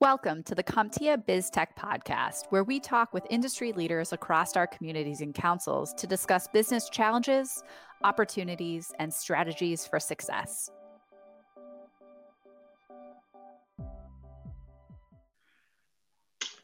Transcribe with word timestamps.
Welcome 0.00 0.42
to 0.44 0.54
the 0.56 0.64
CompTIA 0.64 1.24
BizTech 1.26 1.76
podcast, 1.78 2.46
where 2.50 2.64
we 2.64 2.80
talk 2.80 3.12
with 3.12 3.24
industry 3.30 3.72
leaders 3.72 4.12
across 4.12 4.56
our 4.56 4.66
communities 4.66 5.20
and 5.20 5.32
councils 5.32 5.94
to 5.94 6.08
discuss 6.08 6.48
business 6.48 6.88
challenges, 6.88 7.62
opportunities, 8.02 8.92
and 8.98 9.14
strategies 9.14 9.86
for 9.86 10.00
success. 10.00 10.70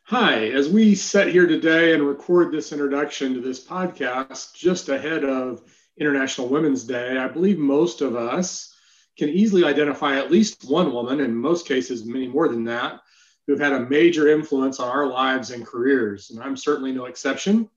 Hi, 0.05 0.49
as 0.49 0.69
we 0.69 0.97
sit 0.97 1.29
here 1.29 1.47
today 1.47 1.95
and 1.95 2.03
record 2.03 2.51
this 2.51 2.73
introduction 2.73 3.35
to 3.35 3.41
this 3.41 3.65
podcast 3.65 4.55
just 4.55 4.89
ahead 4.89 5.25
of 5.25 5.63
International 5.97 6.49
Women's 6.49 6.83
Day, 6.83 7.19
I 7.19 7.29
believe 7.29 7.59
most 7.59 8.01
of 8.01 8.17
us 8.17 8.75
can 9.17 9.29
easily 9.29 9.65
identify 9.65 10.17
at 10.17 10.31
least 10.31 10.65
one 10.69 10.93
woman, 10.93 11.21
in 11.21 11.35
most 11.35 11.69
cases, 11.69 12.05
many 12.05 12.27
more 12.27 12.49
than 12.49 12.65
that, 12.65 13.01
who've 13.49 13.59
had 13.59 13.73
a 13.73 13.89
major 13.89 14.29
influence 14.29 14.79
on 14.79 14.91
our 14.91 15.07
lives 15.07 15.51
and 15.51 15.67
careers. 15.67 16.31
And 16.31 16.41
I'm 16.41 16.57
certainly 16.57 16.93
no 16.93 17.07
exception. 17.07 17.69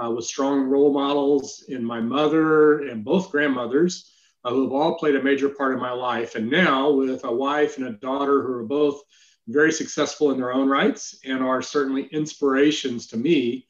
Uh, 0.00 0.10
with 0.10 0.26
strong 0.26 0.64
role 0.64 0.92
models 0.92 1.64
in 1.66 1.82
my 1.82 2.00
mother 2.00 2.82
and 2.82 3.04
both 3.04 3.32
grandmothers, 3.32 4.12
uh, 4.44 4.50
who 4.50 4.62
have 4.62 4.72
all 4.72 4.96
played 4.96 5.16
a 5.16 5.22
major 5.22 5.48
part 5.48 5.74
in 5.74 5.80
my 5.80 5.90
life. 5.90 6.36
And 6.36 6.48
now, 6.48 6.90
with 6.92 7.24
a 7.24 7.32
wife 7.32 7.78
and 7.78 7.86
a 7.88 7.92
daughter 7.92 8.42
who 8.42 8.52
are 8.52 8.64
both 8.64 9.02
very 9.48 9.72
successful 9.72 10.30
in 10.30 10.36
their 10.36 10.52
own 10.52 10.68
rights 10.68 11.18
and 11.24 11.42
are 11.42 11.62
certainly 11.62 12.04
inspirations 12.12 13.08
to 13.08 13.16
me 13.16 13.66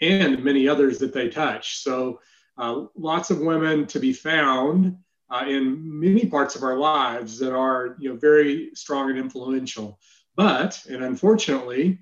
and 0.00 0.44
many 0.44 0.68
others 0.68 0.98
that 0.98 1.12
they 1.12 1.28
touch. 1.28 1.78
So, 1.78 2.20
uh, 2.58 2.84
lots 2.94 3.30
of 3.30 3.40
women 3.40 3.86
to 3.88 3.98
be 3.98 4.12
found 4.12 4.98
uh, 5.30 5.46
in 5.48 5.80
many 5.98 6.26
parts 6.26 6.54
of 6.54 6.62
our 6.62 6.76
lives 6.76 7.38
that 7.38 7.54
are 7.54 7.96
you 7.98 8.10
know, 8.10 8.16
very 8.16 8.70
strong 8.74 9.10
and 9.10 9.18
influential. 9.18 9.98
But, 10.34 10.84
and 10.88 11.04
unfortunately, 11.04 11.98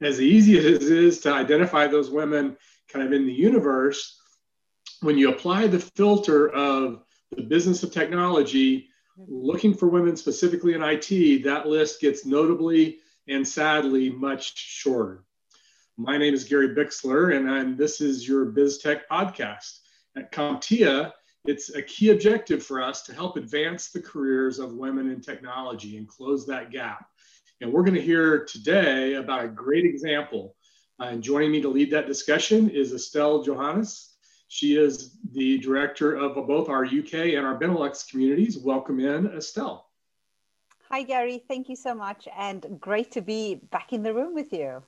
as 0.00 0.20
easy 0.20 0.58
as 0.58 0.64
it 0.64 0.82
is 0.82 1.20
to 1.20 1.32
identify 1.32 1.86
those 1.86 2.10
women 2.10 2.56
kind 2.88 3.06
of 3.06 3.12
in 3.12 3.26
the 3.26 3.32
universe, 3.32 4.20
when 5.00 5.18
you 5.18 5.30
apply 5.30 5.66
the 5.66 5.78
filter 5.78 6.48
of 6.48 7.02
the 7.30 7.42
business 7.42 7.82
of 7.82 7.92
technology, 7.92 8.88
looking 9.16 9.74
for 9.74 9.88
women 9.88 10.16
specifically 10.16 10.74
in 10.74 10.82
IT, 10.82 11.44
that 11.44 11.66
list 11.66 12.00
gets 12.00 12.24
notably 12.24 12.98
and 13.28 13.46
sadly 13.46 14.10
much 14.10 14.56
shorter. 14.56 15.24
My 15.96 16.16
name 16.16 16.34
is 16.34 16.44
Gary 16.44 16.70
Bixler, 16.70 17.36
and 17.36 17.48
I'm, 17.48 17.76
this 17.76 18.00
is 18.00 18.26
your 18.26 18.46
BizTech 18.46 19.02
podcast. 19.10 19.78
At 20.16 20.32
CompTIA, 20.32 21.12
it's 21.44 21.74
a 21.74 21.82
key 21.82 22.10
objective 22.10 22.64
for 22.64 22.82
us 22.82 23.02
to 23.02 23.14
help 23.14 23.36
advance 23.36 23.90
the 23.90 24.00
careers 24.00 24.58
of 24.58 24.74
women 24.74 25.10
in 25.10 25.20
technology 25.20 25.96
and 25.96 26.08
close 26.08 26.46
that 26.46 26.70
gap. 26.70 27.06
And 27.64 27.72
we're 27.72 27.80
going 27.80 27.94
to 27.94 28.02
hear 28.02 28.44
today 28.44 29.14
about 29.14 29.42
a 29.42 29.48
great 29.48 29.86
example. 29.86 30.54
Uh, 31.00 31.04
and 31.04 31.22
joining 31.22 31.50
me 31.50 31.62
to 31.62 31.70
lead 31.70 31.90
that 31.92 32.06
discussion 32.06 32.68
is 32.68 32.92
Estelle 32.92 33.42
Johannes. 33.42 34.16
She 34.48 34.76
is 34.76 35.16
the 35.32 35.56
director 35.56 36.14
of 36.14 36.34
both 36.46 36.68
our 36.68 36.84
UK 36.84 37.14
and 37.14 37.46
our 37.46 37.58
Benelux 37.58 38.06
communities. 38.06 38.58
Welcome 38.58 39.00
in, 39.00 39.28
Estelle. 39.28 39.88
Hi, 40.90 41.04
Gary. 41.04 41.42
Thank 41.48 41.70
you 41.70 41.74
so 41.74 41.94
much. 41.94 42.28
And 42.36 42.78
great 42.78 43.12
to 43.12 43.22
be 43.22 43.54
back 43.54 43.94
in 43.94 44.02
the 44.02 44.12
room 44.12 44.34
with 44.34 44.52
you. 44.52 44.82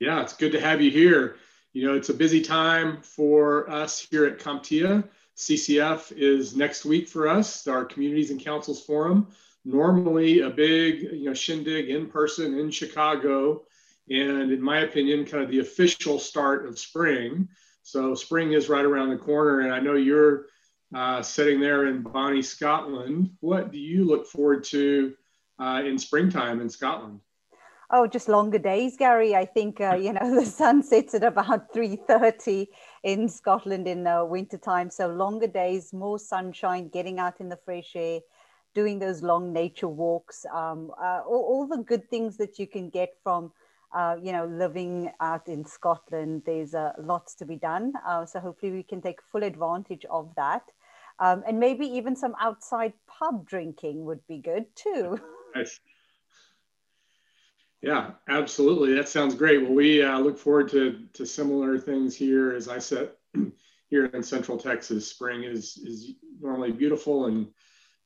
Yeah, 0.00 0.20
it's 0.20 0.34
good 0.34 0.50
to 0.50 0.60
have 0.60 0.80
you 0.80 0.90
here. 0.90 1.36
You 1.72 1.86
know, 1.86 1.94
it's 1.94 2.08
a 2.08 2.14
busy 2.14 2.42
time 2.42 3.00
for 3.00 3.70
us 3.70 4.00
here 4.10 4.24
at 4.24 4.40
CompTIA. 4.40 5.08
CCF 5.36 6.10
is 6.16 6.56
next 6.56 6.84
week 6.84 7.06
for 7.06 7.28
us, 7.28 7.68
our 7.68 7.84
Communities 7.84 8.32
and 8.32 8.40
Councils 8.40 8.84
Forum. 8.84 9.28
Normally 9.64 10.40
a 10.40 10.50
big, 10.50 11.02
you 11.12 11.26
know, 11.26 11.34
shindig 11.34 11.90
in 11.90 12.06
person 12.06 12.58
in 12.58 12.70
Chicago, 12.70 13.64
and 14.08 14.50
in 14.50 14.62
my 14.62 14.80
opinion, 14.80 15.26
kind 15.26 15.44
of 15.44 15.50
the 15.50 15.58
official 15.60 16.18
start 16.18 16.66
of 16.66 16.78
spring. 16.78 17.48
So 17.82 18.14
spring 18.14 18.52
is 18.52 18.68
right 18.68 18.84
around 18.84 19.10
the 19.10 19.16
corner, 19.16 19.60
and 19.60 19.72
I 19.72 19.80
know 19.80 19.94
you're 19.94 20.46
uh, 20.94 21.22
sitting 21.22 21.60
there 21.60 21.86
in 21.86 22.02
Bonnie, 22.02 22.42
Scotland. 22.42 23.30
What 23.40 23.72
do 23.72 23.78
you 23.78 24.04
look 24.04 24.26
forward 24.26 24.64
to 24.64 25.14
uh, 25.58 25.82
in 25.84 25.98
springtime 25.98 26.60
in 26.60 26.70
Scotland? 26.70 27.20
Oh, 27.90 28.06
just 28.06 28.28
longer 28.28 28.58
days, 28.58 28.98
Gary. 28.98 29.34
I 29.34 29.46
think 29.46 29.80
uh, 29.80 29.96
you 29.96 30.12
know 30.12 30.34
the 30.40 30.44
sun 30.44 30.82
sets 30.82 31.14
at 31.14 31.24
about 31.24 31.72
three 31.72 31.96
thirty 31.96 32.68
in 33.02 33.28
Scotland 33.28 33.88
in 33.88 34.06
uh, 34.06 34.24
winter 34.24 34.58
time, 34.58 34.90
so 34.90 35.08
longer 35.08 35.46
days, 35.46 35.92
more 35.92 36.18
sunshine, 36.18 36.88
getting 36.88 37.18
out 37.18 37.40
in 37.40 37.48
the 37.48 37.58
fresh 37.64 37.92
air, 37.94 38.20
doing 38.74 38.98
those 38.98 39.22
long 39.22 39.52
nature 39.52 39.88
walks, 39.88 40.46
um, 40.54 40.90
uh, 41.00 41.20
all, 41.26 41.44
all, 41.50 41.66
the 41.66 41.82
good 41.82 42.08
things 42.10 42.36
that 42.36 42.58
you 42.58 42.66
can 42.66 42.90
get 42.90 43.14
from 43.22 43.52
uh, 43.92 44.16
you 44.22 44.32
know, 44.32 44.46
living 44.46 45.10
out 45.20 45.48
in 45.48 45.64
Scotland, 45.64 46.42
there's 46.44 46.74
uh, 46.74 46.92
lots 46.98 47.34
to 47.36 47.46
be 47.46 47.56
done. 47.56 47.92
Uh, 48.06 48.26
so 48.26 48.38
hopefully 48.38 48.72
we 48.72 48.82
can 48.82 49.00
take 49.00 49.20
full 49.32 49.42
advantage 49.42 50.04
of 50.10 50.30
that. 50.36 50.62
Um, 51.20 51.42
and 51.46 51.58
maybe 51.58 51.86
even 51.86 52.14
some 52.14 52.34
outside 52.40 52.92
pub 53.06 53.46
drinking 53.46 54.04
would 54.04 54.26
be 54.26 54.38
good 54.38 54.66
too. 54.74 55.20
Nice. 55.54 55.80
Yeah, 57.80 58.10
absolutely. 58.28 58.92
That 58.92 59.08
sounds 59.08 59.34
great. 59.34 59.62
Well, 59.62 59.72
we 59.72 60.02
uh, 60.02 60.18
look 60.18 60.36
forward 60.36 60.68
to, 60.72 61.06
to 61.14 61.24
similar 61.24 61.78
things 61.78 62.14
here. 62.14 62.54
As 62.54 62.68
I 62.68 62.78
said, 62.78 63.12
here 63.88 64.04
in 64.04 64.22
Central 64.22 64.58
Texas, 64.58 65.08
spring 65.08 65.44
is, 65.44 65.78
is 65.78 66.12
normally 66.38 66.70
beautiful 66.70 67.26
and 67.26 67.48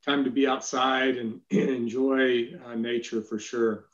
time 0.05 0.25
to 0.25 0.31
be 0.31 0.47
outside 0.47 1.17
and, 1.17 1.41
and 1.51 1.71
enjoy 1.71 2.51
uh, 2.67 2.75
nature 2.75 3.23
for 3.23 3.39
sure. 3.39 3.87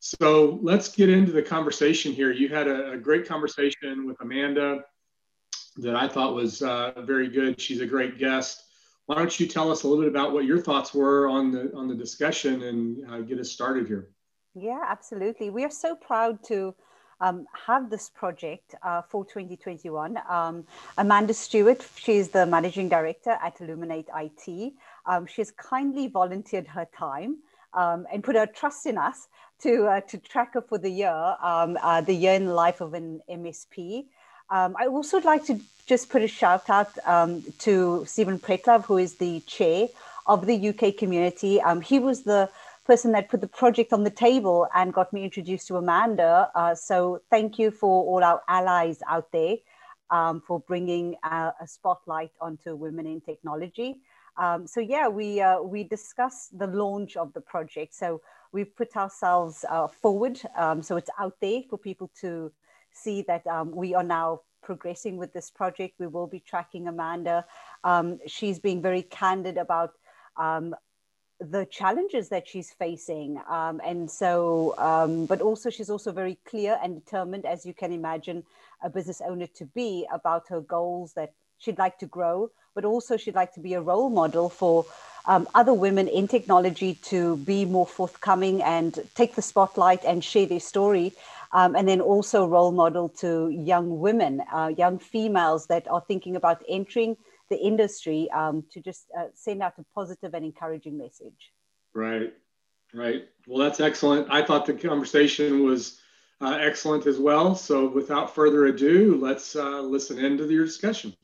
So 0.00 0.58
let's 0.62 0.94
get 0.94 1.08
into 1.08 1.32
the 1.32 1.42
conversation 1.42 2.12
here. 2.12 2.30
You 2.30 2.48
had 2.48 2.68
a, 2.68 2.92
a 2.92 2.96
great 2.96 3.26
conversation 3.26 4.06
with 4.06 4.20
Amanda 4.20 4.84
that 5.78 5.96
I 5.96 6.08
thought 6.08 6.34
was 6.34 6.62
uh, 6.62 6.92
very 7.02 7.28
good. 7.28 7.60
She's 7.60 7.80
a 7.80 7.86
great 7.86 8.18
guest. 8.18 8.62
Why 9.06 9.16
don't 9.16 9.38
you 9.38 9.46
tell 9.46 9.70
us 9.70 9.82
a 9.82 9.88
little 9.88 10.02
bit 10.02 10.10
about 10.10 10.32
what 10.32 10.44
your 10.44 10.60
thoughts 10.60 10.92
were 10.92 11.28
on 11.28 11.52
the 11.52 11.72
on 11.74 11.86
the 11.86 11.94
discussion 11.94 12.62
and 12.62 13.10
uh, 13.10 13.20
get 13.20 13.38
us 13.38 13.50
started 13.50 13.86
here? 13.86 14.10
Yeah, 14.54 14.82
absolutely. 14.86 15.50
We 15.50 15.64
are 15.64 15.70
so 15.70 15.94
proud 15.94 16.42
to 16.44 16.74
um, 17.20 17.46
have 17.66 17.90
this 17.90 18.10
project 18.10 18.74
uh, 18.82 19.02
for 19.02 19.24
2021. 19.24 20.18
Um, 20.28 20.64
Amanda 20.98 21.34
Stewart, 21.34 21.84
she's 21.96 22.28
the 22.28 22.46
managing 22.46 22.88
director 22.88 23.38
at 23.42 23.60
Illuminate 23.60 24.08
IT. 24.14 24.72
Um, 25.06 25.26
she's 25.26 25.50
kindly 25.50 26.08
volunteered 26.08 26.66
her 26.66 26.86
time 26.96 27.38
um, 27.74 28.06
and 28.12 28.22
put 28.22 28.36
her 28.36 28.46
trust 28.46 28.86
in 28.86 28.98
us 28.98 29.28
to 29.62 29.86
uh, 29.86 30.00
to 30.02 30.18
track 30.18 30.52
her 30.54 30.60
for 30.60 30.76
the 30.76 30.90
year, 30.90 31.36
um, 31.42 31.78
uh, 31.80 32.00
the 32.02 32.12
year 32.12 32.34
in 32.34 32.46
the 32.46 32.54
life 32.54 32.80
of 32.80 32.92
an 32.92 33.20
MSP. 33.30 34.04
Um, 34.50 34.76
I 34.78 34.86
also 34.86 35.16
would 35.16 35.24
like 35.24 35.44
to 35.46 35.58
just 35.86 36.10
put 36.10 36.22
a 36.22 36.28
shout 36.28 36.68
out 36.68 36.94
to 37.60 38.04
Stephen 38.06 38.38
Pretlove, 38.38 38.84
who 38.84 38.98
is 38.98 39.14
the 39.14 39.40
chair 39.40 39.88
of 40.26 40.46
the 40.46 40.68
UK 40.68 40.96
community. 40.96 41.60
He 41.82 41.98
was 41.98 42.22
the 42.24 42.50
person 42.86 43.12
that 43.12 43.28
put 43.28 43.40
the 43.40 43.48
project 43.48 43.92
on 43.92 44.04
the 44.04 44.10
table 44.10 44.68
and 44.74 44.94
got 44.94 45.12
me 45.12 45.24
introduced 45.24 45.66
to 45.68 45.76
Amanda. 45.76 46.50
Uh, 46.54 46.74
so 46.74 47.20
thank 47.30 47.58
you 47.58 47.70
for 47.70 48.04
all 48.04 48.22
our 48.22 48.40
allies 48.48 49.02
out 49.08 49.30
there 49.32 49.56
um, 50.10 50.40
for 50.40 50.60
bringing 50.60 51.16
uh, 51.24 51.50
a 51.60 51.66
spotlight 51.66 52.30
onto 52.40 52.76
women 52.76 53.06
in 53.06 53.20
technology. 53.20 53.96
Um, 54.36 54.66
so 54.66 54.80
yeah, 54.80 55.08
we 55.08 55.40
uh, 55.40 55.60
we 55.62 55.82
discussed 55.82 56.58
the 56.58 56.66
launch 56.66 57.16
of 57.16 57.32
the 57.32 57.40
project. 57.40 57.94
So 57.94 58.20
we've 58.52 58.74
put 58.76 58.96
ourselves 58.96 59.64
uh, 59.68 59.88
forward, 59.88 60.40
um, 60.56 60.82
so 60.82 60.96
it's 60.96 61.10
out 61.18 61.36
there 61.40 61.62
for 61.68 61.78
people 61.78 62.10
to 62.20 62.52
see 62.92 63.22
that 63.22 63.46
um, 63.46 63.70
we 63.74 63.94
are 63.94 64.04
now 64.04 64.42
progressing 64.62 65.16
with 65.16 65.32
this 65.32 65.50
project. 65.50 65.94
We 65.98 66.06
will 66.06 66.26
be 66.26 66.40
tracking 66.40 66.86
Amanda. 66.88 67.46
Um, 67.82 68.18
she's 68.26 68.58
being 68.58 68.82
very 68.82 69.02
candid 69.02 69.56
about 69.56 69.92
um, 70.36 70.74
the 71.40 71.66
challenges 71.66 72.28
that 72.30 72.48
she's 72.48 72.72
facing, 72.72 73.40
um, 73.48 73.80
and 73.84 74.10
so, 74.10 74.74
but 75.28 75.40
also 75.40 75.70
she's 75.70 75.90
also 75.90 76.12
very 76.12 76.38
clear 76.46 76.78
and 76.82 76.94
determined, 76.94 77.44
as 77.44 77.66
you 77.66 77.74
can 77.74 77.92
imagine, 77.92 78.42
a 78.82 78.90
business 78.90 79.20
owner 79.20 79.46
to 79.48 79.64
be 79.66 80.06
about 80.12 80.48
her 80.48 80.60
goals 80.60 81.12
that 81.14 81.32
she'd 81.58 81.78
like 81.78 81.98
to 81.98 82.06
grow 82.06 82.50
but 82.76 82.84
also 82.84 83.16
she'd 83.16 83.34
like 83.34 83.52
to 83.54 83.60
be 83.60 83.74
a 83.74 83.80
role 83.80 84.10
model 84.10 84.48
for 84.48 84.86
um, 85.24 85.48
other 85.54 85.74
women 85.74 86.06
in 86.06 86.28
technology 86.28 86.94
to 87.02 87.38
be 87.38 87.64
more 87.64 87.86
forthcoming 87.86 88.62
and 88.62 89.00
take 89.16 89.34
the 89.34 89.42
spotlight 89.42 90.04
and 90.04 90.22
share 90.22 90.46
their 90.46 90.60
story. 90.60 91.12
Um, 91.52 91.74
and 91.74 91.88
then 91.88 92.00
also 92.00 92.46
role 92.46 92.70
model 92.70 93.08
to 93.20 93.48
young 93.48 93.98
women, 93.98 94.42
uh, 94.52 94.72
young 94.76 94.98
females 94.98 95.66
that 95.66 95.88
are 95.88 96.02
thinking 96.06 96.36
about 96.36 96.62
entering 96.68 97.16
the 97.50 97.58
industry 97.58 98.28
um, 98.34 98.64
to 98.72 98.80
just 98.80 99.06
uh, 99.18 99.26
send 99.34 99.62
out 99.62 99.74
a 99.78 99.84
positive 99.94 100.34
and 100.34 100.44
encouraging 100.44 100.98
message. 100.98 101.52
Right, 101.94 102.32
right. 102.92 103.28
Well, 103.46 103.58
that's 103.58 103.80
excellent. 103.80 104.28
I 104.30 104.42
thought 104.42 104.66
the 104.66 104.74
conversation 104.74 105.64
was 105.64 106.00
uh, 106.40 106.58
excellent 106.60 107.06
as 107.06 107.18
well. 107.18 107.54
So 107.54 107.88
without 107.88 108.34
further 108.34 108.66
ado, 108.66 109.18
let's 109.20 109.56
uh, 109.56 109.80
listen 109.80 110.18
into 110.18 110.50
your 110.50 110.64
discussion. 110.64 111.14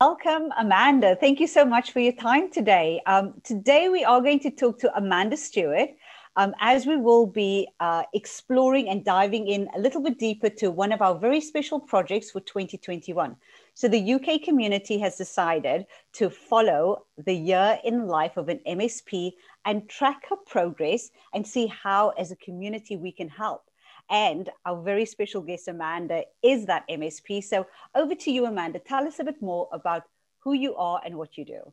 Welcome, 0.00 0.50
Amanda. 0.58 1.16
Thank 1.16 1.40
you 1.40 1.46
so 1.46 1.64
much 1.64 1.92
for 1.92 2.00
your 2.00 2.14
time 2.14 2.50
today. 2.50 3.02
Um, 3.06 3.34
today, 3.44 3.90
we 3.90 4.02
are 4.02 4.22
going 4.22 4.40
to 4.40 4.50
talk 4.50 4.78
to 4.80 4.96
Amanda 4.96 5.36
Stewart. 5.36 5.90
um, 6.36 6.54
as 6.60 6.86
we 6.86 6.96
will 6.96 7.26
be 7.26 7.68
uh, 7.80 8.04
exploring 8.14 8.88
and 8.88 9.04
diving 9.04 9.48
in 9.48 9.68
a 9.74 9.80
little 9.80 10.02
bit 10.02 10.18
deeper 10.18 10.48
to 10.48 10.70
one 10.70 10.92
of 10.92 11.02
our 11.02 11.18
very 11.18 11.40
special 11.40 11.80
projects 11.80 12.30
for 12.30 12.40
2021. 12.40 13.36
So 13.80 13.88
the 13.88 14.12
UK 14.12 14.42
community 14.42 14.98
has 14.98 15.16
decided 15.16 15.86
to 16.12 16.28
follow 16.28 17.06
the 17.16 17.32
year 17.32 17.78
in 17.82 18.08
life 18.08 18.36
of 18.36 18.50
an 18.50 18.60
MSP 18.68 19.32
and 19.64 19.88
track 19.88 20.28
her 20.28 20.36
progress 20.36 21.10
and 21.32 21.46
see 21.46 21.66
how 21.66 22.10
as 22.10 22.30
a 22.30 22.36
community 22.36 22.98
we 22.98 23.10
can 23.10 23.30
help. 23.30 23.62
And 24.10 24.50
our 24.66 24.82
very 24.82 25.06
special 25.06 25.40
guest, 25.40 25.66
Amanda, 25.66 26.24
is 26.42 26.66
that 26.66 26.86
MSP. 26.90 27.42
So 27.42 27.66
over 27.94 28.14
to 28.16 28.30
you, 28.30 28.44
Amanda. 28.44 28.80
Tell 28.80 29.06
us 29.06 29.18
a 29.18 29.24
bit 29.24 29.40
more 29.40 29.66
about 29.72 30.02
who 30.40 30.52
you 30.52 30.76
are 30.76 31.00
and 31.02 31.16
what 31.16 31.38
you 31.38 31.46
do. 31.46 31.72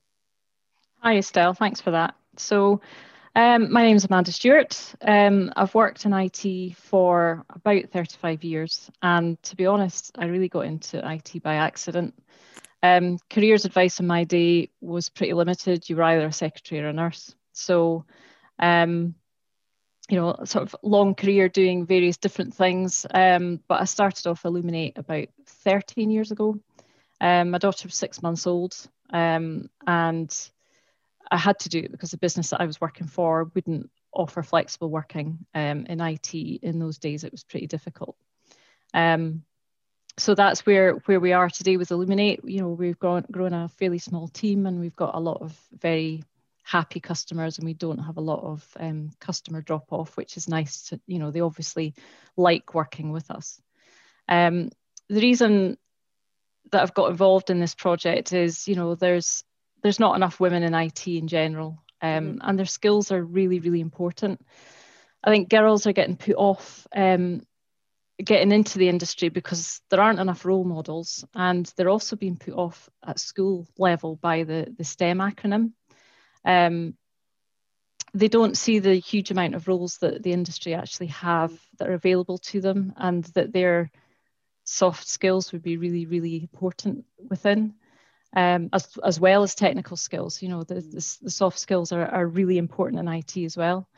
Hi, 1.00 1.18
Estelle. 1.18 1.56
Thanks 1.56 1.81
for 1.81 1.92
that. 1.92 2.15
So, 2.38 2.80
um, 3.38 3.72
my 3.72 3.84
name 3.84 3.95
is 3.95 4.04
Amanda 4.04 4.31
Stewart. 4.31 4.95
Um, 5.00 5.54
I've 5.56 5.75
worked 5.75 6.06
in 6.06 6.13
IT 6.13 6.75
for 6.75 7.45
about 7.54 7.92
35 7.92 8.44
years, 8.44 8.89
and 9.04 9.42
to 9.44 9.56
be 9.56 9.68
honest, 9.68 10.12
I 10.18 10.25
really 10.25 10.50
got 10.50 10.66
into 10.66 11.07
IT 11.07 11.44
by 11.44 11.54
accident. 11.54 12.16
Um, 12.81 13.19
careers 13.30 13.63
advice 13.63 14.00
in 14.00 14.07
my 14.07 14.24
day 14.24 14.72
was 14.81 15.10
pretty 15.10 15.34
limited. 15.34 15.88
You 15.88 15.98
were 15.98 16.04
either 16.04 16.25
a 16.25 16.34
secretary 16.34 16.81
or 16.81 16.88
a 16.88 16.94
nurse. 16.94 17.36
So, 17.54 18.06
um, 18.57 19.13
you 20.10 20.18
know, 20.18 20.36
sort 20.45 20.63
of 20.63 20.75
long 20.81 21.13
career 21.13 21.48
doing 21.48 21.86
various 21.86 22.18
different 22.18 22.56
things. 22.56 23.06
Um, 23.13 23.60
but 23.68 23.81
I 23.81 23.86
started 23.86 24.25
off 24.25 24.45
Illuminate 24.45 24.98
about 24.98 25.28
13 25.45 26.10
years 26.10 26.31
ago. 26.31 26.60
Um, 27.22 27.51
my 27.51 27.60
daughter 27.60 27.88
was 27.88 27.94
six 27.94 28.24
months 28.24 28.48
old, 28.48 28.75
um, 29.12 29.69
and 29.86 30.36
I 31.32 31.38
had 31.38 31.60
to 31.60 31.70
do 31.70 31.80
it 31.80 31.92
because 31.92 32.12
the 32.12 32.18
business 32.18 32.50
that 32.50 32.62
I 32.62 32.66
was 32.66 32.82
working 32.82 33.08
for 33.08 33.52
wouldn't 33.54 33.90
offer 34.14 34.44
flexible 34.44 34.90
working 34.90 35.46
um, 35.54 35.86
in 35.86 36.02
IT 36.02 36.34
in 36.34 36.80
those 36.80 36.98
days. 36.98 37.24
It 37.24 37.32
was 37.32 37.44
pretty 37.44 37.68
difficult. 37.68 38.16
Um, 38.94 39.44
so 40.18 40.34
that's 40.34 40.66
where 40.66 40.94
where 41.06 41.20
we 41.20 41.34
are 41.34 41.50
today 41.50 41.78
with 41.78 41.92
Illuminate. 41.92 42.42
You 42.44 42.62
know, 42.62 42.70
we've 42.70 42.98
grown, 42.98 43.26
grown 43.32 43.54
a 43.54 43.70
fairly 43.70 44.00
small 44.00 44.28
team, 44.28 44.66
and 44.66 44.80
we've 44.80 44.96
got 44.96 45.16
a 45.16 45.20
lot 45.20 45.42
of 45.42 45.58
very 45.72 46.24
happy 46.64 47.00
customers, 47.00 47.58
and 47.58 47.66
we 47.66 47.74
don't 47.74 48.00
have 48.00 48.18
a 48.18 48.22
lot 48.22 48.44
of 48.44 48.68
um, 48.80 49.12
customer 49.20 49.62
drop 49.62 49.92
off, 49.92 50.18
which 50.18 50.36
is 50.36 50.50
nice. 50.50 50.90
To 50.90 51.00
you 51.06 51.20
know, 51.20 51.30
they 51.30 51.42
obviously 51.42 51.94
like 52.36 52.74
working 52.74 53.12
with 53.12 53.30
us. 53.30 53.62
Um, 54.28 54.70
the 55.08 55.22
reason 55.22 55.78
that 56.72 56.82
I've 56.82 56.94
got 56.94 57.12
involved 57.12 57.50
in 57.50 57.60
this 57.60 57.76
project 57.76 58.34
is, 58.34 58.68
you 58.68 58.76
know, 58.76 58.96
there's 58.96 59.44
there's 59.82 60.00
not 60.00 60.16
enough 60.16 60.40
women 60.40 60.64
in 60.64 60.74
IT 60.74 61.08
in 61.08 61.28
general, 61.28 61.84
um, 62.02 62.10
mm-hmm. 62.10 62.38
and 62.42 62.58
their 62.58 62.66
skills 62.66 63.12
are 63.12 63.24
really, 63.24 63.60
really 63.60 63.82
important. 63.82 64.46
I 65.24 65.30
think 65.30 65.50
girls 65.50 65.88
are 65.88 65.94
getting 65.94 66.18
put 66.18 66.36
off 66.36 66.88
um, 66.96 67.42
getting 68.24 68.52
into 68.52 68.80
the 68.80 68.90
industry 68.90 69.30
because 69.30 69.82
there 69.90 70.02
aren't 70.02 70.20
enough 70.20 70.46
role 70.46 70.64
models, 70.64 71.26
and 71.34 71.72
they're 71.76 71.90
also 71.90 72.16
being 72.16 72.38
put 72.38 72.54
off 72.54 72.90
at 73.06 73.20
school 73.20 73.68
level 73.78 74.16
by 74.16 74.44
the, 74.44 74.74
the 74.78 74.84
STEM 74.84 75.20
acronym. 75.20 75.72
Um, 76.44 76.96
they 78.14 78.28
don't 78.28 78.58
see 78.58 78.80
the 78.80 78.96
huge 78.96 79.32
amount 79.32 79.54
of 79.54 79.68
roles 79.68 79.98
that 80.00 80.24
the 80.24 80.32
industry 80.32 80.74
actually 80.74 81.08
have 81.08 81.52
that 81.78 81.90
are 81.90 81.94
available 81.94 82.40
to 82.40 82.62
them, 82.62 82.94
and 82.98 83.24
that 83.36 83.54
their 83.54 83.92
soft 84.64 85.08
skills 85.08 85.52
would 85.52 85.62
be 85.62 85.78
really, 85.78 86.06
really 86.06 86.42
important 86.42 87.06
within 87.30 87.74
um, 88.38 88.69
as, 88.72 88.88
as 89.04 89.19
well 89.19 89.42
as 89.42 89.56
technical 89.56 89.98
skills. 89.98 90.44
You 90.44 90.50
know, 90.50 90.63
the, 90.63 90.75
the, 90.75 91.18
the 91.24 91.31
soft 91.31 91.57
skills 91.57 91.92
are, 91.92 92.06
are 92.06 92.28
really 92.28 92.60
important 92.60 93.00
in 93.00 93.07
IT 93.07 93.36
as 93.38 93.57
well. 93.57 93.89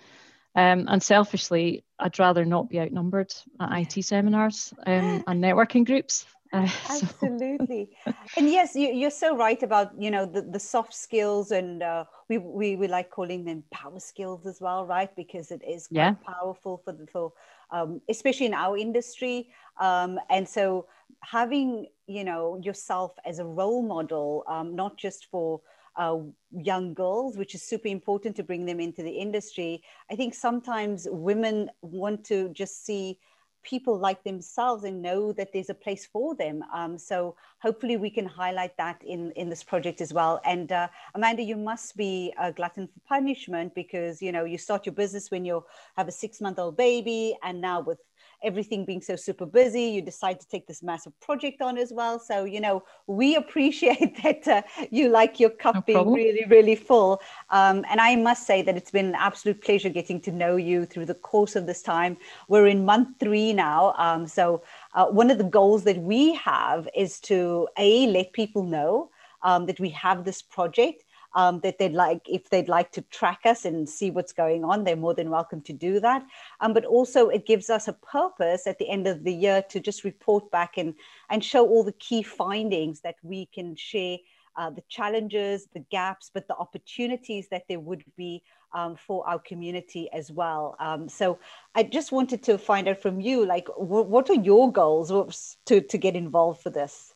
Um, 0.56 0.86
and 0.88 1.04
selfishly, 1.04 1.84
I'd 2.00 2.18
rather 2.18 2.46
not 2.46 2.70
be 2.70 2.80
outnumbered 2.80 3.34
at 3.60 3.70
IT 3.82 4.02
seminars 4.04 4.74
um, 4.88 5.24
and 5.28 5.44
networking 5.44 5.86
groups. 5.86 6.26
Uh, 6.54 6.68
Absolutely, 6.90 7.90
and 8.38 8.50
yes, 8.50 8.76
you, 8.76 9.06
are 9.06 9.12
so 9.12 9.36
right 9.36 9.62
about 9.62 9.92
you 10.02 10.10
know 10.10 10.26
the, 10.26 10.42
the 10.42 10.60
soft 10.60 10.96
skills, 10.96 11.52
and 11.52 11.84
uh, 11.84 12.06
we, 12.28 12.40
we 12.40 12.76
we 12.76 12.88
like 12.88 13.12
calling 13.12 13.44
them 13.46 13.64
power 13.72 14.00
skills 14.00 14.48
as 14.48 14.60
well, 14.60 14.84
right? 14.88 15.16
Because 15.16 15.52
it 15.52 15.62
is 15.68 15.88
quite 15.88 15.98
yeah. 15.98 16.14
powerful 16.26 16.82
for 16.84 16.94
the 16.94 17.06
for 17.06 17.34
um, 17.70 18.02
especially 18.10 18.48
in 18.48 18.56
our 18.56 18.78
industry, 18.78 19.50
um, 19.80 20.20
and 20.32 20.50
so 20.50 20.88
having 21.22 21.88
you 22.08 22.24
know 22.24 22.60
yourself 22.64 23.14
as 23.26 23.40
a 23.40 23.46
role 23.46 23.82
model 23.82 24.44
um, 24.48 24.76
not 24.76 24.98
just 24.98 25.28
for 25.32 25.62
uh, 25.96 26.18
young 26.52 26.94
girls 26.94 27.38
which 27.38 27.56
is 27.56 27.62
super 27.62 27.88
important 27.88 28.36
to 28.36 28.44
bring 28.44 28.66
them 28.66 28.80
into 28.80 29.04
the 29.04 29.12
industry 29.12 29.82
i 30.12 30.16
think 30.16 30.34
sometimes 30.34 31.08
women 31.12 31.70
want 31.82 32.24
to 32.24 32.50
just 32.50 32.86
see 32.86 33.20
people 33.64 33.98
like 33.98 34.24
themselves 34.24 34.84
and 34.84 35.02
know 35.02 35.34
that 35.34 35.52
there's 35.54 35.70
a 35.70 35.74
place 35.74 36.06
for 36.06 36.36
them. 36.36 36.64
Um, 36.74 36.98
so 36.98 37.36
hopefully 37.62 37.98
we 37.98 38.10
can 38.10 38.26
highlight 38.26 38.76
that 38.78 39.02
in 39.06 39.32
in 39.32 39.50
this 39.50 39.64
project 39.64 40.02
as 40.02 40.14
well. 40.14 40.42
And 40.46 40.72
uh, 40.72 40.88
amanda 41.16 41.44
you 41.44 41.58
must 41.58 41.98
be 41.98 42.34
a 42.40 42.52
glutton 42.52 42.88
for 42.88 43.00
punishment 43.08 43.76
because 43.76 44.22
you 44.22 44.32
know 44.32 44.46
you 44.46 44.58
start 44.58 44.86
your 44.86 44.96
business 44.96 45.32
when 45.32 45.46
you 45.46 45.64
have 45.98 46.08
a 46.08 46.12
six 46.12 46.42
month 46.42 46.60
old 46.60 46.78
baby 46.78 47.38
and 47.44 47.62
now 47.62 47.82
with 47.82 48.00
everything 48.44 48.86
being 48.86 49.02
so 49.02 49.16
super 49.16 49.46
busy, 49.46 49.84
you 49.84 50.02
decide 50.02 50.40
to 50.40 50.48
take 50.48 50.68
this 50.68 50.82
massive 50.82 51.18
project 51.20 51.62
on 51.62 51.78
as 51.78 51.92
well. 51.92 52.20
So, 52.20 52.46
you 52.46 52.62
know, 52.62 52.84
we 53.08 53.36
appreciate 53.44 54.22
that 54.24 54.48
uh, 54.48 54.62
you 54.92 55.10
like 55.10 55.40
your 55.40 55.50
cup 55.50 55.76
no 55.76 55.82
being 55.82 55.98
problem. 55.98 56.16
really, 56.16 56.46
really 56.46 56.76
full. 56.76 57.22
Um, 57.50 57.86
and 57.90 58.00
I 58.00 58.16
must 58.16 58.46
say 58.46 58.62
that 58.62 58.78
it's 58.78 58.92
been 58.92 59.08
an 59.08 59.16
absolute 59.16 59.62
pleasure 59.62 59.90
getting 59.90 60.20
to 60.22 60.32
know 60.32 60.56
you 60.56 60.86
through 60.86 61.06
the 61.06 61.16
course 61.16 61.56
of 61.56 61.66
this 61.66 61.82
time. 61.82 62.18
We're 62.48 62.68
in 62.68 62.86
month 62.86 63.20
three 63.20 63.54
now. 63.54 63.94
Um, 63.98 64.28
so, 64.28 64.64
uh, 64.94 65.08
one 65.08 65.30
of 65.30 65.38
the 65.38 65.44
goals 65.44 65.84
that 65.84 65.98
we 65.98 66.34
have 66.36 66.88
is 66.96 67.20
to 67.22 67.68
A, 67.78 68.08
let 68.08 68.34
people 68.34 68.64
know 68.64 69.10
um, 69.42 69.66
that 69.66 69.80
we 69.80 69.90
have 69.90 70.26
this 70.26 70.42
project 70.42 71.04
um, 71.36 71.60
that 71.62 71.78
they'd 71.78 71.94
like, 71.94 72.22
if 72.28 72.50
they'd 72.50 72.70
like 72.70 72.92
to 72.92 73.02
track 73.04 73.42
us 73.46 73.66
and 73.66 73.88
see 73.88 74.12
what's 74.12 74.34
going 74.34 74.64
on, 74.64 74.84
they're 74.84 74.96
more 74.96 75.14
than 75.14 75.30
welcome 75.30 75.62
to 75.62 75.74
do 75.74 76.00
that. 76.00 76.26
Um, 76.60 76.74
but 76.74 76.86
also 76.86 77.30
it 77.30 77.46
gives 77.46 77.70
us 77.70 77.88
a 77.88 77.94
purpose 77.94 78.68
at 78.68 78.80
the 78.80 78.90
end 78.90 79.08
of 79.08 79.24
the 79.24 79.34
year 79.34 79.62
to 79.70 79.80
just 79.80 80.04
report 80.04 80.50
back 80.52 80.78
and, 80.78 80.96
and 81.30 81.44
show 81.44 81.68
all 81.68 81.84
the 81.84 81.92
key 81.94 82.24
findings 82.24 83.02
that 83.02 83.16
we 83.24 83.46
can 83.48 83.76
share 83.76 84.18
uh, 84.58 84.70
the 84.70 84.84
challenges, 84.90 85.68
the 85.74 85.80
gaps, 85.92 86.32
but 86.34 86.48
the 86.48 86.56
opportunities 86.56 87.48
that 87.50 87.64
there 87.70 87.80
would 87.80 88.04
be 88.18 88.44
um, 88.74 88.96
for 88.96 89.28
our 89.28 89.40
community 89.40 90.10
as 90.12 90.32
well. 90.32 90.76
Um, 90.80 91.08
so 91.08 91.40
I 91.76 91.84
just 91.84 92.12
wanted 92.12 92.44
to 92.44 92.58
find 92.58 92.88
out 92.88 93.02
from 93.02 93.22
you, 93.22 93.46
like, 93.46 93.68
what 93.78 94.30
are 94.30 94.36
your 94.36 94.72
goals 94.72 95.58
to, 95.66 95.82
to 95.82 95.98
get 95.98 96.16
involved 96.16 96.62
for 96.62 96.70
this? 96.70 97.14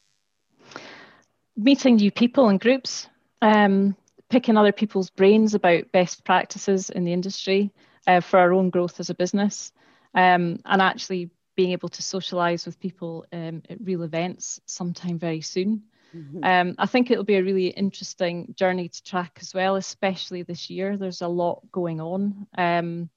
Meeting 1.58 1.98
new 1.98 2.12
people 2.12 2.48
and 2.48 2.60
groups. 2.60 3.08
Um, 3.42 3.96
picking 4.34 4.58
other 4.58 4.72
people's 4.72 5.12
brains 5.12 5.54
about 5.54 5.92
best 5.92 6.24
practices 6.24 6.90
in 6.90 7.04
the 7.04 7.14
industry 7.14 7.72
uh, 8.08 8.20
for 8.20 8.40
our 8.40 8.52
own 8.52 8.72
growth 8.72 9.00
as 9.00 9.12
a 9.12 9.14
business, 9.14 9.72
um, 10.16 10.58
and 10.66 10.82
actually 10.82 11.30
being 11.56 11.70
able 11.70 11.88
to 11.88 12.02
socialize 12.02 12.66
with 12.66 12.80
people 12.80 13.28
um, 13.32 13.62
at 13.70 13.78
real 13.80 14.02
events 14.02 14.60
sometime 14.66 15.20
very 15.20 15.42
soon. 15.42 15.84
Mm-hmm. 16.16 16.44
Um, 16.44 16.76
I 16.80 16.88
think 16.88 17.12
it'll 17.12 17.24
be 17.24 17.36
a 17.36 17.44
really 17.44 17.68
interesting 17.68 18.56
journey 18.58 18.90
to 18.90 19.04
track 19.04 19.38
as 19.40 19.54
well, 19.54 19.76
especially 19.76 20.42
this 20.42 20.68
year. 20.68 20.98
There's 20.98 21.22
a 21.22 21.28
lot 21.28 21.62
going 21.72 22.02
on. 22.02 22.48
Um, 22.58 23.12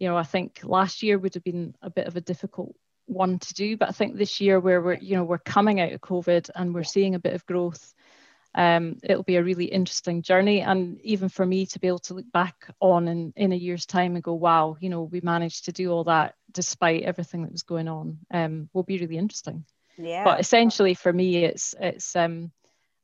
you 0.00 0.08
know, 0.08 0.16
I 0.16 0.24
think 0.24 0.62
last 0.64 1.04
year 1.04 1.20
would 1.20 1.34
have 1.34 1.44
been 1.44 1.76
a 1.82 1.90
bit 1.90 2.08
of 2.08 2.16
a 2.16 2.20
difficult 2.20 2.74
one 3.06 3.38
to 3.38 3.54
do, 3.54 3.76
but 3.76 3.90
I 3.90 3.92
think 3.92 4.16
this 4.16 4.40
year 4.40 4.58
where 4.58 4.80
we're, 4.82 4.98
you 4.98 5.14
know, 5.14 5.22
we're 5.22 5.38
coming 5.38 5.80
out 5.80 5.92
of 5.92 6.00
COVID 6.00 6.50
and 6.56 6.74
we're 6.74 6.82
seeing 6.82 7.14
a 7.14 7.20
bit 7.20 7.34
of 7.34 7.46
growth 7.46 7.94
um, 8.54 8.98
it'll 9.02 9.22
be 9.22 9.36
a 9.36 9.42
really 9.42 9.64
interesting 9.64 10.22
journey. 10.22 10.60
And 10.60 11.00
even 11.00 11.28
for 11.28 11.46
me 11.46 11.66
to 11.66 11.78
be 11.78 11.88
able 11.88 12.00
to 12.00 12.14
look 12.14 12.30
back 12.32 12.68
on 12.80 13.08
in, 13.08 13.32
in 13.36 13.52
a 13.52 13.56
year's 13.56 13.86
time 13.86 14.14
and 14.14 14.22
go, 14.22 14.34
wow, 14.34 14.76
you 14.80 14.90
know, 14.90 15.02
we 15.02 15.20
managed 15.22 15.64
to 15.66 15.72
do 15.72 15.90
all 15.90 16.04
that 16.04 16.34
despite 16.50 17.02
everything 17.02 17.42
that 17.42 17.52
was 17.52 17.62
going 17.62 17.88
on, 17.88 18.18
um, 18.32 18.68
will 18.72 18.82
be 18.82 18.98
really 18.98 19.16
interesting. 19.16 19.64
Yeah. 19.96 20.24
But 20.24 20.40
essentially 20.40 20.94
for 20.94 21.12
me, 21.12 21.44
it's 21.44 21.74
it's 21.80 22.14
um, 22.16 22.52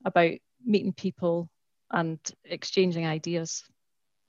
about 0.04 0.32
meeting 0.64 0.92
people 0.92 1.48
and 1.90 2.18
exchanging 2.44 3.06
ideas. 3.06 3.64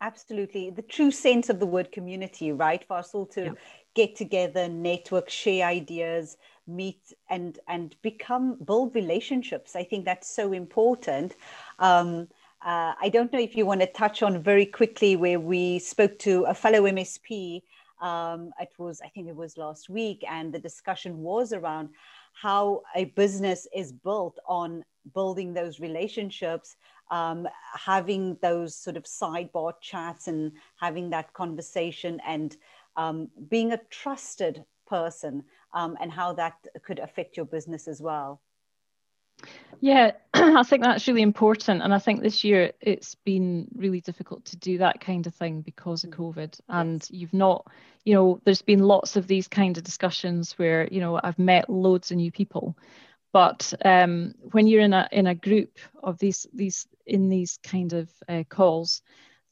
Absolutely. 0.01 0.69
The 0.69 0.81
true 0.81 1.11
sense 1.11 1.49
of 1.49 1.59
the 1.59 1.65
word 1.65 1.91
community, 1.91 2.53
right? 2.53 2.83
For 2.87 2.97
us 2.97 3.13
all 3.13 3.25
to 3.27 3.43
yeah. 3.43 3.51
get 3.95 4.15
together, 4.15 4.69
network, 4.69 5.29
share 5.29 5.67
ideas, 5.67 6.37
meet 6.69 7.13
and 7.29 7.59
and 7.67 7.95
become 8.01 8.57
build 8.65 8.95
relationships. 8.95 9.75
I 9.75 9.83
think 9.83 10.05
that's 10.05 10.29
so 10.29 10.53
important. 10.53 11.35
Um, 11.79 12.27
uh, 12.61 12.93
i 13.01 13.09
don't 13.09 13.31
know 13.31 13.39
if 13.39 13.55
you 13.55 13.65
want 13.65 13.79
to 13.79 13.87
touch 13.87 14.21
on 14.21 14.41
very 14.41 14.65
quickly 14.65 15.15
where 15.15 15.39
we 15.39 15.79
spoke 15.79 16.17
to 16.19 16.43
a 16.43 16.53
fellow 16.53 16.81
msp 16.83 17.61
um, 18.01 18.51
it 18.59 18.69
was 18.77 19.01
i 19.01 19.07
think 19.07 19.27
it 19.27 19.35
was 19.35 19.57
last 19.57 19.89
week 19.89 20.23
and 20.29 20.53
the 20.53 20.59
discussion 20.59 21.19
was 21.19 21.53
around 21.53 21.89
how 22.33 22.81
a 22.95 23.05
business 23.05 23.67
is 23.75 23.91
built 23.91 24.37
on 24.47 24.83
building 25.13 25.53
those 25.53 25.79
relationships 25.79 26.75
um, 27.11 27.47
having 27.73 28.37
those 28.41 28.75
sort 28.75 28.95
of 28.95 29.03
sidebar 29.03 29.73
chats 29.81 30.27
and 30.27 30.51
having 30.79 31.09
that 31.09 31.33
conversation 31.33 32.19
and 32.25 32.57
um, 32.97 33.29
being 33.49 33.71
a 33.71 33.79
trusted 33.89 34.63
person 34.87 35.43
um, 35.73 35.97
and 36.01 36.11
how 36.11 36.33
that 36.33 36.55
could 36.83 36.99
affect 36.99 37.37
your 37.37 37.45
business 37.45 37.87
as 37.87 38.01
well. 38.01 38.41
Yeah, 39.81 40.11
I 40.33 40.63
think 40.63 40.83
that's 40.83 41.07
really 41.07 41.21
important. 41.21 41.81
And 41.81 41.93
I 41.93 41.99
think 41.99 42.21
this 42.21 42.43
year 42.43 42.71
it's 42.81 43.15
been 43.15 43.67
really 43.73 44.01
difficult 44.01 44.45
to 44.45 44.57
do 44.57 44.77
that 44.79 44.99
kind 44.99 45.25
of 45.25 45.33
thing 45.33 45.61
because 45.61 46.03
of 46.03 46.09
mm. 46.09 46.17
COVID. 46.17 46.59
And 46.67 47.05
you've 47.09 47.33
not, 47.33 47.67
you 48.03 48.13
know, 48.13 48.41
there's 48.43 48.61
been 48.61 48.79
lots 48.79 49.15
of 49.15 49.27
these 49.27 49.47
kind 49.47 49.77
of 49.77 49.83
discussions 49.83 50.53
where, 50.53 50.87
you 50.91 50.99
know, 50.99 51.19
I've 51.23 51.39
met 51.39 51.69
loads 51.69 52.11
of 52.11 52.17
new 52.17 52.31
people. 52.31 52.77
But 53.31 53.73
um, 53.85 54.33
when 54.51 54.67
you're 54.67 54.81
in 54.81 54.93
a 54.93 55.07
in 55.11 55.27
a 55.27 55.35
group 55.35 55.77
of 56.01 56.17
these 56.17 56.47
these 56.51 56.87
in 57.05 57.29
these 57.29 57.59
kind 57.63 57.93
of 57.93 58.09
uh, 58.27 58.43
calls, 58.49 59.03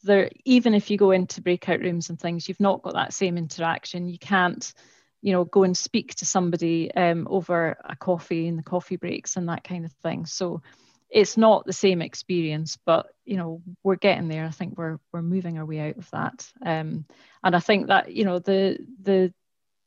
there 0.03 0.31
even 0.45 0.73
if 0.73 0.89
you 0.89 0.97
go 0.97 1.11
into 1.11 1.41
breakout 1.41 1.81
rooms 1.81 2.09
and 2.09 2.19
things, 2.19 2.47
you've 2.47 2.59
not 2.59 2.81
got 2.81 2.95
that 2.95 3.13
same 3.13 3.37
interaction. 3.37 4.09
You 4.09 4.17
can't 4.17 4.73
you 5.21 5.31
know 5.31 5.45
go 5.45 5.63
and 5.63 5.75
speak 5.77 6.15
to 6.15 6.25
somebody 6.25 6.93
um, 6.95 7.27
over 7.29 7.77
a 7.83 7.95
coffee 7.95 8.47
in 8.47 8.55
the 8.55 8.63
coffee 8.63 8.97
breaks 8.97 9.35
and 9.35 9.49
that 9.49 9.63
kind 9.63 9.85
of 9.85 9.91
thing. 10.03 10.25
So 10.25 10.61
it's 11.09 11.37
not 11.37 11.65
the 11.65 11.71
same 11.71 12.01
experience 12.01 12.77
but 12.85 13.07
you 13.23 13.37
know 13.37 13.61
we're 13.83 13.95
getting 13.95 14.27
there. 14.27 14.45
I 14.45 14.51
think 14.51 14.77
we're 14.77 14.99
we're 15.11 15.21
moving 15.21 15.57
our 15.57 15.65
way 15.65 15.79
out 15.79 15.97
of 15.97 16.09
that. 16.11 16.51
Um, 16.65 17.05
and 17.43 17.55
i 17.55 17.59
think 17.59 17.87
that 17.87 18.13
you 18.13 18.25
know 18.25 18.39
the 18.39 18.77
the 19.01 19.33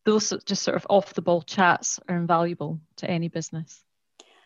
those 0.04 0.32
just 0.46 0.62
sort 0.62 0.76
of 0.76 0.86
off 0.88 1.14
the 1.14 1.22
ball 1.22 1.42
chats 1.42 2.00
are 2.08 2.16
invaluable 2.16 2.80
to 2.96 3.10
any 3.10 3.28
business. 3.28 3.84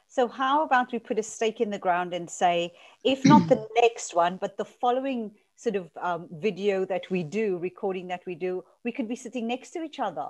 So 0.08 0.28
how 0.28 0.64
about 0.64 0.92
we 0.92 0.98
put 0.98 1.18
a 1.18 1.22
stake 1.22 1.60
in 1.60 1.70
the 1.70 1.78
ground 1.78 2.14
and 2.14 2.28
say 2.28 2.72
if 3.04 3.24
not 3.24 3.48
the 3.48 3.66
next 3.76 4.14
one 4.14 4.36
but 4.40 4.56
the 4.56 4.64
following 4.64 5.32
sort 5.56 5.76
of 5.76 5.90
um, 6.00 6.28
video 6.30 6.84
that 6.84 7.02
we 7.10 7.22
do 7.22 7.58
recording 7.58 8.08
that 8.08 8.22
we 8.26 8.34
do 8.34 8.64
we 8.84 8.92
could 8.92 9.08
be 9.08 9.16
sitting 9.16 9.46
next 9.46 9.70
to 9.70 9.82
each 9.82 9.98
other 9.98 10.28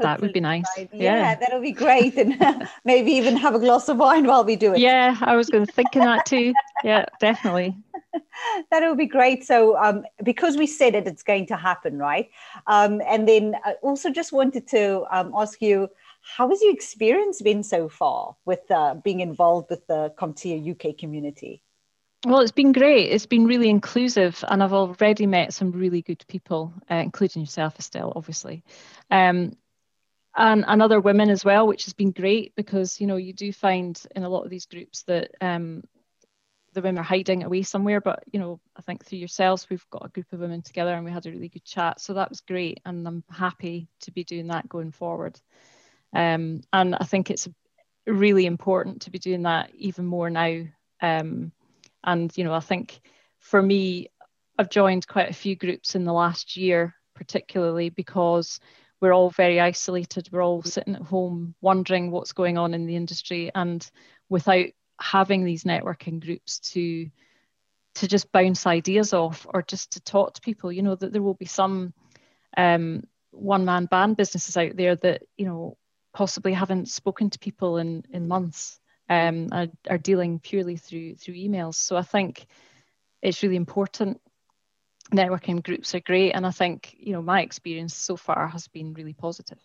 that 0.00 0.20
would 0.20 0.32
be 0.32 0.40
nice. 0.40 0.64
Yeah, 0.76 0.86
yeah, 0.92 1.34
that'll 1.36 1.60
be 1.60 1.72
great. 1.72 2.16
And 2.16 2.68
maybe 2.84 3.12
even 3.12 3.36
have 3.36 3.54
a 3.54 3.58
glass 3.58 3.88
of 3.88 3.96
wine 3.98 4.26
while 4.26 4.44
we 4.44 4.56
do 4.56 4.74
it. 4.74 4.78
Yeah, 4.78 5.16
I 5.20 5.36
was 5.36 5.48
going 5.50 5.66
to 5.66 5.72
think 5.72 5.94
of 5.94 6.02
that 6.02 6.26
too. 6.26 6.52
Yeah, 6.82 7.06
definitely. 7.20 7.76
that 8.70 8.82
would 8.82 8.98
be 8.98 9.06
great. 9.06 9.44
So, 9.44 9.76
um, 9.76 10.04
because 10.22 10.56
we 10.56 10.66
said 10.66 10.94
it, 10.94 11.06
it's 11.06 11.22
going 11.22 11.46
to 11.46 11.56
happen, 11.56 11.98
right? 11.98 12.30
Um, 12.66 13.00
and 13.06 13.28
then 13.28 13.56
I 13.64 13.74
also 13.82 14.10
just 14.10 14.32
wanted 14.32 14.66
to 14.68 15.04
um, 15.10 15.32
ask 15.36 15.60
you, 15.62 15.88
how 16.20 16.48
has 16.48 16.60
your 16.62 16.72
experience 16.72 17.42
been 17.42 17.62
so 17.62 17.88
far 17.88 18.34
with 18.46 18.70
uh, 18.70 18.94
being 18.94 19.20
involved 19.20 19.68
with 19.70 19.86
the 19.86 20.12
CompTIA 20.18 20.70
UK 20.72 20.96
community? 20.96 21.62
Well, 22.26 22.40
it's 22.40 22.52
been 22.52 22.72
great. 22.72 23.10
It's 23.10 23.26
been 23.26 23.44
really 23.46 23.68
inclusive, 23.68 24.42
and 24.48 24.62
I've 24.62 24.72
already 24.72 25.26
met 25.26 25.52
some 25.52 25.72
really 25.72 26.00
good 26.00 26.24
people, 26.26 26.72
uh, 26.90 26.94
including 26.94 27.42
yourself, 27.42 27.78
Estelle, 27.78 28.14
obviously. 28.16 28.64
Um, 29.10 29.56
and, 30.36 30.64
and 30.66 30.82
other 30.82 31.00
women 31.00 31.30
as 31.30 31.44
well, 31.44 31.66
which 31.66 31.84
has 31.84 31.92
been 31.92 32.10
great 32.10 32.54
because 32.56 33.00
you 33.00 33.06
know 33.06 33.16
you 33.16 33.32
do 33.32 33.52
find 33.52 34.00
in 34.14 34.24
a 34.24 34.28
lot 34.28 34.44
of 34.44 34.50
these 34.50 34.66
groups 34.66 35.02
that 35.04 35.30
um, 35.40 35.82
the 36.72 36.82
women 36.82 36.98
are 36.98 37.04
hiding 37.04 37.44
away 37.44 37.62
somewhere. 37.62 38.00
But 38.00 38.24
you 38.32 38.40
know, 38.40 38.60
I 38.76 38.82
think 38.82 39.04
through 39.04 39.18
yourselves, 39.18 39.68
we've 39.70 39.86
got 39.90 40.06
a 40.06 40.10
group 40.10 40.32
of 40.32 40.40
women 40.40 40.62
together 40.62 40.94
and 40.94 41.04
we 41.04 41.12
had 41.12 41.26
a 41.26 41.30
really 41.30 41.48
good 41.48 41.64
chat. 41.64 42.00
So 42.00 42.14
that 42.14 42.30
was 42.30 42.40
great, 42.40 42.80
and 42.84 43.06
I'm 43.06 43.24
happy 43.30 43.88
to 44.00 44.10
be 44.10 44.24
doing 44.24 44.48
that 44.48 44.68
going 44.68 44.92
forward. 44.92 45.40
Um, 46.14 46.62
and 46.72 46.94
I 46.94 47.04
think 47.04 47.30
it's 47.30 47.48
really 48.06 48.46
important 48.46 49.02
to 49.02 49.10
be 49.10 49.18
doing 49.18 49.42
that 49.42 49.70
even 49.74 50.04
more 50.04 50.30
now. 50.30 50.64
Um, 51.00 51.52
and 52.02 52.36
you 52.36 52.44
know, 52.44 52.54
I 52.54 52.60
think 52.60 53.00
for 53.38 53.60
me, 53.62 54.08
I've 54.58 54.70
joined 54.70 55.06
quite 55.06 55.30
a 55.30 55.34
few 55.34 55.56
groups 55.56 55.94
in 55.94 56.04
the 56.04 56.12
last 56.12 56.56
year, 56.56 56.94
particularly 57.14 57.90
because 57.90 58.60
we're 59.04 59.12
all 59.12 59.28
very 59.28 59.60
isolated. 59.60 60.30
We're 60.32 60.42
all 60.42 60.62
sitting 60.62 60.94
at 60.94 61.02
home 61.02 61.54
wondering 61.60 62.10
what's 62.10 62.32
going 62.32 62.56
on 62.56 62.72
in 62.72 62.86
the 62.86 62.96
industry, 62.96 63.50
and 63.54 63.86
without 64.30 64.68
having 64.98 65.44
these 65.44 65.64
networking 65.64 66.24
groups 66.24 66.58
to 66.72 67.10
to 67.96 68.08
just 68.08 68.32
bounce 68.32 68.66
ideas 68.66 69.12
off 69.12 69.46
or 69.52 69.60
just 69.60 69.92
to 69.92 70.00
talk 70.00 70.32
to 70.32 70.40
people, 70.40 70.72
you 70.72 70.80
know 70.82 70.94
that 70.94 71.12
there 71.12 71.20
will 71.20 71.34
be 71.34 71.44
some 71.44 71.92
um, 72.56 73.02
one 73.30 73.66
man 73.66 73.84
band 73.84 74.16
businesses 74.16 74.56
out 74.56 74.74
there 74.74 74.96
that 74.96 75.24
you 75.36 75.44
know 75.44 75.76
possibly 76.14 76.54
haven't 76.54 76.88
spoken 76.88 77.28
to 77.28 77.38
people 77.38 77.76
in 77.76 78.04
in 78.10 78.26
months 78.26 78.80
um, 79.10 79.48
are, 79.52 79.66
are 79.90 79.98
dealing 79.98 80.38
purely 80.38 80.78
through 80.78 81.16
through 81.16 81.34
emails. 81.34 81.74
So 81.74 81.94
I 81.94 82.02
think 82.02 82.46
it's 83.20 83.42
really 83.42 83.56
important 83.56 84.22
networking 85.12 85.62
groups 85.62 85.94
are 85.94 86.00
great 86.00 86.32
and 86.32 86.46
i 86.46 86.50
think 86.50 86.94
you 86.98 87.12
know 87.12 87.22
my 87.22 87.42
experience 87.42 87.94
so 87.94 88.16
far 88.16 88.48
has 88.48 88.68
been 88.68 88.94
really 88.94 89.12
positive. 89.12 89.58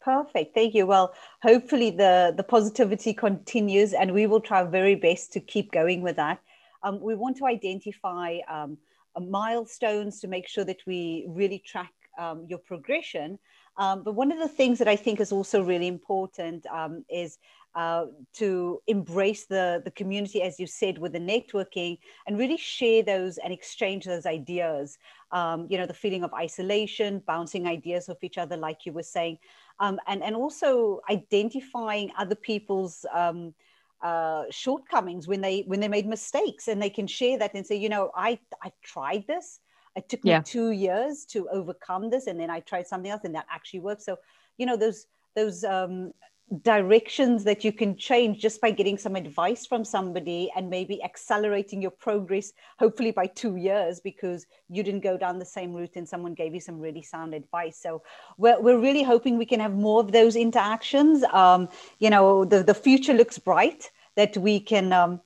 Perfect. 0.00 0.54
Thank 0.54 0.74
you. 0.74 0.86
Well 0.86 1.12
hopefully 1.42 1.90
the 1.90 2.32
the 2.36 2.44
positivity 2.44 3.12
continues 3.12 3.92
and 3.92 4.12
we 4.12 4.26
will 4.26 4.40
try 4.40 4.60
our 4.60 4.68
very 4.68 4.94
best 4.94 5.32
to 5.32 5.40
keep 5.40 5.72
going 5.72 6.02
with 6.02 6.16
that. 6.16 6.40
Um, 6.82 7.00
we 7.00 7.14
want 7.14 7.36
to 7.38 7.46
identify 7.46 8.38
um, 8.48 8.78
milestones 9.20 10.20
to 10.20 10.28
make 10.28 10.48
sure 10.48 10.64
that 10.64 10.80
we 10.86 11.26
really 11.28 11.58
track 11.58 11.92
um, 12.18 12.46
your 12.48 12.58
progression. 12.58 13.38
Um, 13.76 14.02
but 14.02 14.14
one 14.14 14.32
of 14.32 14.38
the 14.38 14.48
things 14.48 14.78
that 14.78 14.88
I 14.88 14.96
think 14.96 15.20
is 15.20 15.32
also 15.32 15.62
really 15.62 15.86
important 15.86 16.66
um, 16.66 17.04
is 17.08 17.38
uh, 17.74 18.06
to 18.34 18.80
embrace 18.86 19.46
the, 19.46 19.80
the 19.84 19.90
community, 19.90 20.42
as 20.42 20.58
you 20.58 20.66
said, 20.66 20.98
with 20.98 21.12
the 21.12 21.18
networking 21.18 21.98
and 22.26 22.38
really 22.38 22.56
share 22.56 23.02
those 23.02 23.38
and 23.38 23.52
exchange 23.52 24.04
those 24.04 24.26
ideas. 24.26 24.98
Um, 25.30 25.66
you 25.70 25.78
know, 25.78 25.86
the 25.86 25.94
feeling 25.94 26.24
of 26.24 26.32
isolation, 26.34 27.22
bouncing 27.26 27.66
ideas 27.66 28.08
off 28.08 28.22
each 28.22 28.38
other, 28.38 28.56
like 28.56 28.86
you 28.86 28.92
were 28.92 29.02
saying, 29.02 29.38
um, 29.80 30.00
and, 30.06 30.22
and 30.22 30.34
also 30.34 31.00
identifying 31.10 32.10
other 32.18 32.34
people's 32.34 33.04
um, 33.14 33.54
uh, 34.02 34.44
shortcomings 34.50 35.26
when 35.28 35.40
they 35.40 35.64
when 35.66 35.80
they 35.80 35.88
made 35.88 36.06
mistakes 36.06 36.68
and 36.68 36.80
they 36.80 36.90
can 36.90 37.06
share 37.06 37.38
that 37.38 37.52
and 37.54 37.66
say, 37.66 37.76
you 37.76 37.88
know, 37.88 38.10
I 38.14 38.38
I 38.62 38.72
tried 38.82 39.26
this 39.26 39.60
it 39.98 40.08
took 40.08 40.24
me 40.24 40.30
yeah. 40.30 40.40
two 40.40 40.70
years 40.70 41.24
to 41.26 41.48
overcome 41.48 42.08
this, 42.08 42.28
and 42.28 42.38
then 42.38 42.50
I 42.50 42.60
tried 42.60 42.86
something 42.86 43.10
else, 43.10 43.22
and 43.24 43.34
that 43.34 43.46
actually 43.50 43.80
worked. 43.80 44.02
So, 44.02 44.16
you 44.56 44.64
know, 44.64 44.76
those 44.76 45.06
those 45.34 45.64
um, 45.64 46.12
directions 46.62 47.44
that 47.44 47.62
you 47.64 47.72
can 47.72 47.96
change 47.96 48.40
just 48.40 48.60
by 48.60 48.70
getting 48.70 48.96
some 48.96 49.16
advice 49.16 49.66
from 49.66 49.84
somebody 49.84 50.50
and 50.56 50.70
maybe 50.70 51.02
accelerating 51.02 51.82
your 51.82 51.90
progress, 51.90 52.52
hopefully 52.78 53.10
by 53.10 53.26
two 53.26 53.56
years, 53.56 54.00
because 54.00 54.46
you 54.68 54.82
didn't 54.82 55.00
go 55.00 55.16
down 55.16 55.38
the 55.38 55.44
same 55.44 55.72
route 55.72 55.96
and 55.96 56.08
someone 56.08 56.34
gave 56.34 56.54
you 56.54 56.60
some 56.60 56.78
really 56.78 57.02
sound 57.02 57.34
advice. 57.34 57.78
So 57.78 58.02
we're, 58.38 58.60
we're 58.60 58.78
really 58.78 59.02
hoping 59.02 59.36
we 59.36 59.46
can 59.46 59.60
have 59.60 59.74
more 59.74 60.00
of 60.00 60.12
those 60.12 60.36
interactions. 60.36 61.22
Um, 61.32 61.68
you 61.98 62.10
know, 62.10 62.44
the, 62.44 62.62
the 62.62 62.74
future 62.74 63.14
looks 63.14 63.38
bright 63.38 63.90
that 64.16 64.36
we 64.36 64.58
can 64.58 64.92
um, 64.92 65.20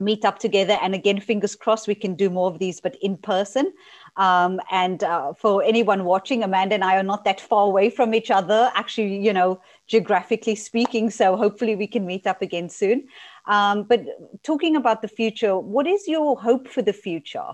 meet 0.00 0.24
up 0.24 0.38
together. 0.38 0.76
And 0.82 0.94
again, 0.94 1.20
fingers 1.20 1.54
crossed, 1.54 1.88
we 1.88 1.94
can 1.94 2.14
do 2.14 2.28
more 2.30 2.50
of 2.50 2.58
these, 2.58 2.80
but 2.80 2.96
in 3.00 3.16
person. 3.16 3.72
Um, 4.16 4.60
and 4.70 5.02
uh, 5.04 5.32
for 5.34 5.62
anyone 5.62 6.04
watching, 6.04 6.42
Amanda 6.42 6.74
and 6.74 6.84
I 6.84 6.96
are 6.96 7.02
not 7.02 7.24
that 7.24 7.40
far 7.40 7.66
away 7.66 7.90
from 7.90 8.14
each 8.14 8.30
other, 8.30 8.70
actually, 8.74 9.18
you 9.18 9.32
know, 9.32 9.60
geographically 9.86 10.54
speaking. 10.54 11.10
So 11.10 11.36
hopefully 11.36 11.76
we 11.76 11.86
can 11.86 12.06
meet 12.06 12.26
up 12.26 12.42
again 12.42 12.68
soon. 12.68 13.06
Um, 13.46 13.84
but 13.84 14.04
talking 14.42 14.76
about 14.76 15.02
the 15.02 15.08
future, 15.08 15.58
what 15.58 15.86
is 15.86 16.06
your 16.06 16.38
hope 16.38 16.68
for 16.68 16.82
the 16.82 16.92
future? 16.92 17.52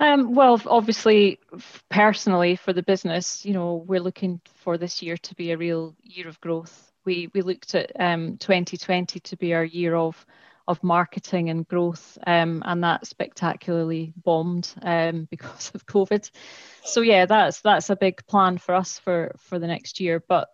Um, 0.00 0.34
well, 0.34 0.60
obviously, 0.66 1.38
personally 1.88 2.56
for 2.56 2.72
the 2.72 2.82
business, 2.82 3.44
you 3.44 3.52
know, 3.52 3.84
we're 3.86 4.00
looking 4.00 4.40
for 4.54 4.76
this 4.76 5.02
year 5.02 5.16
to 5.18 5.34
be 5.34 5.52
a 5.52 5.56
real 5.56 5.94
year 6.02 6.28
of 6.28 6.40
growth. 6.40 6.92
We 7.04 7.30
we 7.32 7.42
looked 7.42 7.74
at 7.74 7.92
um, 8.00 8.36
2020 8.38 9.20
to 9.20 9.36
be 9.36 9.54
our 9.54 9.64
year 9.64 9.94
of 9.94 10.26
of 10.66 10.82
marketing 10.82 11.50
and 11.50 11.66
growth, 11.68 12.18
um, 12.26 12.62
and 12.64 12.84
that 12.84 13.06
spectacularly 13.06 14.12
bombed 14.16 14.72
um, 14.82 15.26
because 15.30 15.70
of 15.74 15.86
COVID. 15.86 16.30
So 16.84 17.00
yeah, 17.00 17.26
that's 17.26 17.60
that's 17.60 17.90
a 17.90 17.96
big 17.96 18.26
plan 18.26 18.58
for 18.58 18.74
us 18.74 18.98
for 18.98 19.34
for 19.38 19.58
the 19.58 19.66
next 19.66 20.00
year. 20.00 20.22
But 20.26 20.48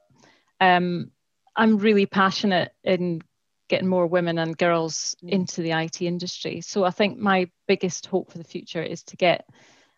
um, 0.61 1.11
I'm 1.57 1.79
really 1.79 2.07
passionate 2.07 2.73
in 2.85 3.23
getting 3.69 3.89
more 3.89 4.07
women 4.07 4.39
and 4.39 4.59
girls 4.59 5.17
mm. 5.23 5.31
into 5.31 5.63
the 5.63 5.71
IT 5.71 6.03
industry. 6.03 6.61
So 6.61 6.85
I 6.85 6.91
think 6.91 7.19
my 7.19 7.49
biggest 7.69 8.07
hope 8.07 8.33
for 8.33 8.39
the 8.39 8.45
future 8.45 8.83
is 8.83 9.05
to 9.05 9.17
get 9.17 9.49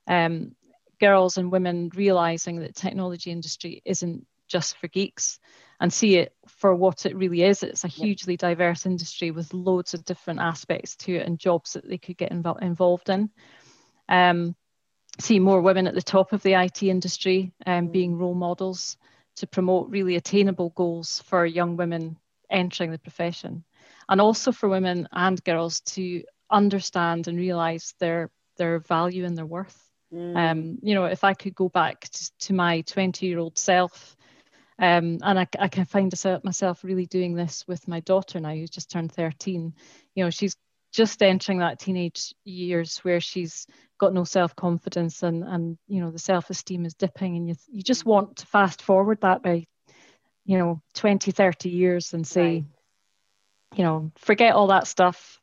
um, 0.07 0.55
girls 1.01 1.39
and 1.39 1.51
women 1.51 1.91
realizing 1.95 2.61
that 2.61 2.77
technology 2.77 3.31
industry 3.31 3.83
isn't 3.85 4.27
just 4.47 4.77
for 4.77 4.89
geeks 4.89 5.41
and 5.83 5.93
see 5.93 6.17
it 6.17 6.33
for 6.47 6.73
what 6.77 7.07
it 7.07 7.17
really 7.17 7.43
is. 7.43 7.65
It's 7.65 7.83
a 7.83 7.89
hugely 7.89 8.37
diverse 8.37 8.87
industry 8.87 9.33
with 9.33 9.53
loads 9.53 9.95
of 9.95 10.05
different 10.05 10.39
aspects 10.39 10.95
to 10.99 11.17
it 11.17 11.27
and 11.27 11.41
jobs 11.41 11.73
that 11.73 11.89
they 11.89 11.99
could 11.99 12.17
get 12.17 12.31
inv- 12.31 12.63
involved 12.63 13.09
in. 13.09 13.31
Um, 14.09 14.55
see 15.19 15.41
more 15.41 15.61
women 15.61 15.89
at 15.89 15.95
the 15.95 16.01
top 16.01 16.33
of 16.33 16.41
the 16.45 16.55
IT 16.55 16.85
industry 16.85 17.53
um, 17.67 17.89
mm. 17.89 17.93
being 17.93 18.17
role 18.17 18.37
models 18.37 18.97
to 19.35 19.49
promote 19.49 19.91
really 19.91 20.15
attainable 20.15 20.71
goals 20.71 21.21
for 21.27 21.45
young 21.45 21.77
women 21.77 22.17
entering 22.49 22.93
the 22.93 22.99
profession. 22.99 23.65
And 24.09 24.21
also 24.21 24.53
for 24.53 24.69
women 24.69 25.09
and 25.11 25.43
girls 25.43 25.81
to 25.81 26.23
understand 26.49 27.27
and 27.27 27.37
realize 27.37 27.95
their 27.99 28.31
their 28.57 28.79
value 28.79 29.25
and 29.25 29.37
their 29.37 29.47
worth. 29.47 29.83
Mm. 30.15 30.37
Um, 30.37 30.79
you 30.81 30.95
know, 30.95 31.07
if 31.07 31.25
I 31.25 31.35
could 31.35 31.57
go 31.57 31.69
back 31.69 32.03
to, 32.03 32.31
to 32.47 32.53
my 32.53 32.83
20 32.83 33.27
year 33.27 33.41
old 33.41 33.59
self, 33.59 34.17
um, 34.83 35.19
and 35.23 35.39
I, 35.39 35.47
I 35.61 35.69
can 35.69 35.85
find 35.85 36.13
myself 36.43 36.83
really 36.83 37.07
doing 37.07 37.37
this 37.37 37.65
with 37.69 37.87
my 37.87 38.01
daughter 38.01 38.41
now, 38.41 38.53
who's 38.53 38.69
just 38.69 38.91
turned 38.91 39.13
13. 39.13 39.73
You 40.17 40.25
know, 40.25 40.31
she's 40.31 40.57
just 40.91 41.23
entering 41.23 41.61
that 41.61 41.79
teenage 41.79 42.35
years 42.45 42.99
where 42.99 43.21
she's 43.21 43.69
got 43.99 44.13
no 44.13 44.25
self-confidence 44.25 45.23
and 45.23 45.45
and 45.45 45.79
you 45.87 46.01
know 46.01 46.11
the 46.11 46.19
self-esteem 46.19 46.85
is 46.85 46.95
dipping 46.95 47.37
and 47.37 47.49
you 47.49 47.55
you 47.71 47.83
just 47.83 48.05
want 48.05 48.37
to 48.37 48.47
fast 48.47 48.83
forward 48.83 49.19
that 49.23 49.43
by 49.43 49.65
you 50.45 50.59
know 50.59 50.83
20 50.95 51.31
30 51.31 51.71
years 51.71 52.13
and 52.13 52.27
say 52.27 52.43
right. 52.43 52.65
you 53.77 53.85
know 53.85 54.11
forget 54.19 54.55
all 54.55 54.67
that 54.67 54.87
stuff 54.87 55.41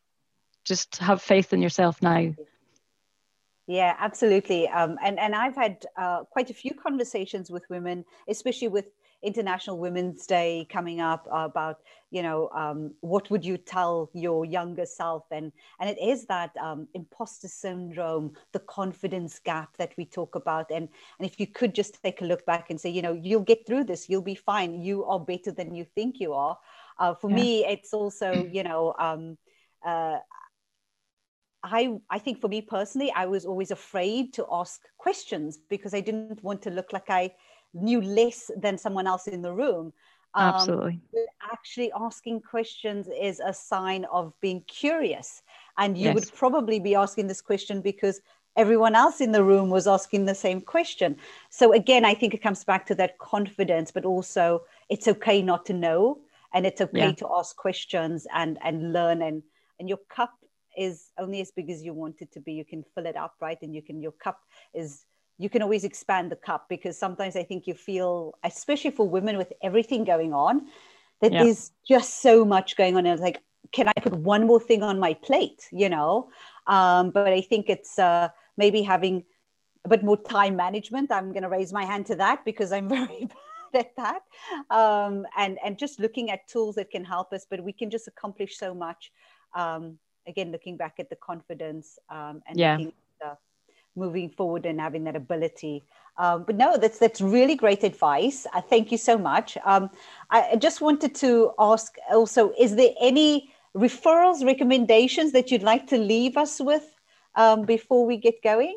just 0.64 0.98
have 0.98 1.22
faith 1.22 1.52
in 1.52 1.62
yourself 1.62 2.00
now 2.02 2.32
yeah 3.66 3.96
absolutely 3.98 4.68
um, 4.68 4.98
and 5.02 5.18
and 5.18 5.34
i've 5.34 5.56
had 5.56 5.84
uh, 5.96 6.22
quite 6.24 6.50
a 6.50 6.54
few 6.54 6.74
conversations 6.74 7.50
with 7.50 7.64
women 7.70 8.04
especially 8.28 8.68
with 8.68 8.84
International 9.22 9.78
Women's 9.78 10.26
Day 10.26 10.66
coming 10.70 11.00
up 11.00 11.26
about, 11.30 11.80
you 12.10 12.22
know, 12.22 12.48
um, 12.54 12.94
what 13.00 13.30
would 13.30 13.44
you 13.44 13.56
tell 13.56 14.10
your 14.14 14.44
younger 14.44 14.86
self? 14.86 15.24
And, 15.30 15.52
and 15.78 15.90
it 15.90 15.98
is 16.00 16.26
that 16.26 16.56
um, 16.56 16.88
imposter 16.94 17.48
syndrome, 17.48 18.32
the 18.52 18.60
confidence 18.60 19.38
gap 19.38 19.76
that 19.76 19.92
we 19.96 20.04
talk 20.04 20.34
about. 20.34 20.70
And, 20.70 20.88
and 21.18 21.28
if 21.28 21.38
you 21.38 21.46
could 21.46 21.74
just 21.74 22.02
take 22.02 22.22
a 22.22 22.24
look 22.24 22.46
back 22.46 22.70
and 22.70 22.80
say, 22.80 22.90
you 22.90 23.02
know, 23.02 23.12
you'll 23.12 23.40
get 23.42 23.66
through 23.66 23.84
this, 23.84 24.08
you'll 24.08 24.22
be 24.22 24.34
fine. 24.34 24.80
You 24.80 25.04
are 25.04 25.20
better 25.20 25.52
than 25.52 25.74
you 25.74 25.84
think 25.84 26.20
you 26.20 26.32
are. 26.32 26.58
Uh, 26.98 27.14
for 27.14 27.30
yeah. 27.30 27.36
me, 27.36 27.64
it's 27.66 27.92
also, 27.92 28.48
you 28.50 28.62
know, 28.62 28.94
um, 28.98 29.36
uh, 29.84 30.18
I, 31.62 31.98
I 32.08 32.18
think 32.18 32.40
for 32.40 32.48
me 32.48 32.62
personally, 32.62 33.12
I 33.14 33.26
was 33.26 33.44
always 33.44 33.70
afraid 33.70 34.32
to 34.34 34.46
ask 34.50 34.80
questions 34.96 35.58
because 35.68 35.92
I 35.92 36.00
didn't 36.00 36.42
want 36.42 36.62
to 36.62 36.70
look 36.70 36.92
like 36.92 37.10
I 37.10 37.32
knew 37.74 38.00
less 38.00 38.50
than 38.56 38.78
someone 38.78 39.06
else 39.06 39.26
in 39.26 39.42
the 39.42 39.52
room. 39.52 39.92
Um, 40.34 40.54
Absolutely. 40.54 41.00
Actually, 41.52 41.92
asking 41.98 42.42
questions 42.42 43.08
is 43.20 43.40
a 43.40 43.52
sign 43.52 44.04
of 44.12 44.32
being 44.40 44.62
curious. 44.62 45.42
And 45.78 45.98
you 45.98 46.06
yes. 46.06 46.14
would 46.14 46.34
probably 46.34 46.78
be 46.78 46.94
asking 46.94 47.26
this 47.26 47.40
question 47.40 47.80
because 47.80 48.20
everyone 48.56 48.94
else 48.94 49.20
in 49.20 49.32
the 49.32 49.42
room 49.42 49.70
was 49.70 49.86
asking 49.86 50.26
the 50.26 50.34
same 50.34 50.60
question. 50.60 51.16
So, 51.50 51.72
again, 51.72 52.04
I 52.04 52.14
think 52.14 52.34
it 52.34 52.42
comes 52.42 52.64
back 52.64 52.86
to 52.86 52.94
that 52.96 53.18
confidence, 53.18 53.90
but 53.90 54.04
also 54.04 54.62
it's 54.88 55.08
okay 55.08 55.42
not 55.42 55.66
to 55.66 55.72
know 55.72 56.18
and 56.54 56.66
it's 56.66 56.80
okay 56.80 56.98
yeah. 56.98 57.12
to 57.12 57.28
ask 57.36 57.56
questions 57.56 58.26
and, 58.34 58.58
and 58.62 58.92
learn. 58.92 59.22
And, 59.22 59.42
and 59.78 59.88
your 59.88 60.00
cup 60.08 60.34
is 60.76 61.10
only 61.18 61.40
as 61.40 61.50
big 61.50 61.70
as 61.70 61.82
you 61.82 61.92
want 61.92 62.20
it 62.20 62.32
to 62.32 62.40
be. 62.40 62.52
You 62.52 62.64
can 62.64 62.84
fill 62.94 63.06
it 63.06 63.16
up, 63.16 63.34
right? 63.40 63.58
And 63.62 63.74
you 63.74 63.82
can, 63.82 64.00
your 64.00 64.12
cup 64.12 64.40
is 64.74 65.06
you 65.40 65.48
can 65.48 65.62
always 65.62 65.84
expand 65.84 66.30
the 66.30 66.36
cup 66.36 66.68
because 66.68 66.98
sometimes 66.98 67.34
I 67.34 67.42
think 67.42 67.66
you 67.66 67.72
feel, 67.72 68.34
especially 68.44 68.90
for 68.90 69.08
women 69.08 69.38
with 69.38 69.54
everything 69.62 70.04
going 70.04 70.34
on, 70.34 70.66
that 71.22 71.32
yeah. 71.32 71.44
there's 71.44 71.72
just 71.88 72.20
so 72.20 72.44
much 72.44 72.76
going 72.76 72.94
on. 72.94 73.06
And 73.06 73.14
it's 73.14 73.22
like, 73.22 73.40
can 73.72 73.88
I 73.88 73.92
put 74.02 74.12
one 74.12 74.46
more 74.46 74.60
thing 74.60 74.82
on 74.82 74.98
my 75.00 75.14
plate? 75.14 75.66
You 75.72 75.88
know, 75.88 76.28
um, 76.66 77.10
but 77.10 77.28
I 77.28 77.40
think 77.40 77.70
it's 77.70 77.98
uh, 77.98 78.28
maybe 78.58 78.82
having 78.82 79.24
a 79.86 79.88
bit 79.88 80.04
more 80.04 80.18
time 80.18 80.56
management. 80.56 81.10
I'm 81.10 81.32
going 81.32 81.42
to 81.42 81.48
raise 81.48 81.72
my 81.72 81.86
hand 81.86 82.04
to 82.06 82.16
that 82.16 82.44
because 82.44 82.70
I'm 82.70 82.88
very 82.98 83.26
bad 83.72 83.86
at 83.86 83.96
that. 83.96 84.22
Um, 84.68 85.24
and 85.38 85.58
and 85.64 85.78
just 85.78 86.00
looking 86.00 86.30
at 86.30 86.48
tools 86.48 86.74
that 86.74 86.90
can 86.90 87.02
help 87.02 87.32
us, 87.32 87.46
but 87.48 87.64
we 87.64 87.72
can 87.72 87.88
just 87.88 88.08
accomplish 88.08 88.58
so 88.58 88.74
much. 88.74 89.10
Um, 89.54 89.98
again, 90.26 90.52
looking 90.52 90.76
back 90.76 90.96
at 90.98 91.08
the 91.08 91.16
confidence 91.16 91.98
um, 92.10 92.42
and 92.46 92.58
yeah. 92.58 92.76
looking 92.76 92.92
moving 93.96 94.30
forward 94.30 94.66
and 94.66 94.80
having 94.80 95.04
that 95.04 95.16
ability. 95.16 95.82
Um, 96.16 96.44
but 96.44 96.56
no, 96.56 96.76
that's 96.76 96.98
that's 96.98 97.20
really 97.20 97.56
great 97.56 97.82
advice. 97.84 98.46
Uh, 98.52 98.60
thank 98.60 98.92
you 98.92 98.98
so 98.98 99.16
much. 99.16 99.56
Um, 99.64 99.90
I 100.30 100.56
just 100.56 100.80
wanted 100.80 101.14
to 101.16 101.52
ask 101.58 101.94
also: 102.10 102.52
Is 102.58 102.76
there 102.76 102.92
any 103.00 103.50
referrals, 103.76 104.44
recommendations 104.44 105.32
that 105.32 105.50
you'd 105.50 105.62
like 105.62 105.86
to 105.88 105.98
leave 105.98 106.36
us 106.36 106.60
with 106.60 106.84
um, 107.36 107.64
before 107.64 108.06
we 108.06 108.16
get 108.16 108.42
going? 108.42 108.76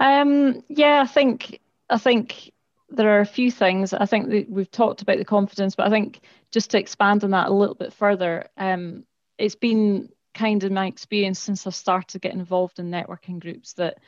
Um, 0.00 0.62
yeah, 0.68 1.02
I 1.02 1.06
think 1.06 1.60
I 1.88 1.98
think 1.98 2.52
there 2.88 3.16
are 3.16 3.20
a 3.20 3.26
few 3.26 3.50
things. 3.50 3.92
I 3.92 4.06
think 4.06 4.48
we've 4.48 4.70
talked 4.70 5.02
about 5.02 5.18
the 5.18 5.24
confidence, 5.24 5.76
but 5.76 5.86
I 5.86 5.90
think 5.90 6.20
just 6.50 6.70
to 6.70 6.78
expand 6.78 7.22
on 7.22 7.30
that 7.30 7.48
a 7.48 7.54
little 7.54 7.74
bit 7.74 7.92
further, 7.92 8.48
um, 8.56 9.04
it's 9.38 9.54
been 9.54 10.08
kind 10.40 10.64
of 10.64 10.72
my 10.72 10.86
experience 10.86 11.38
since 11.38 11.66
I've 11.66 11.74
started 11.74 12.22
getting 12.22 12.40
involved 12.40 12.78
in 12.78 12.90
networking 12.90 13.40
groups 13.40 13.74
that, 13.74 13.98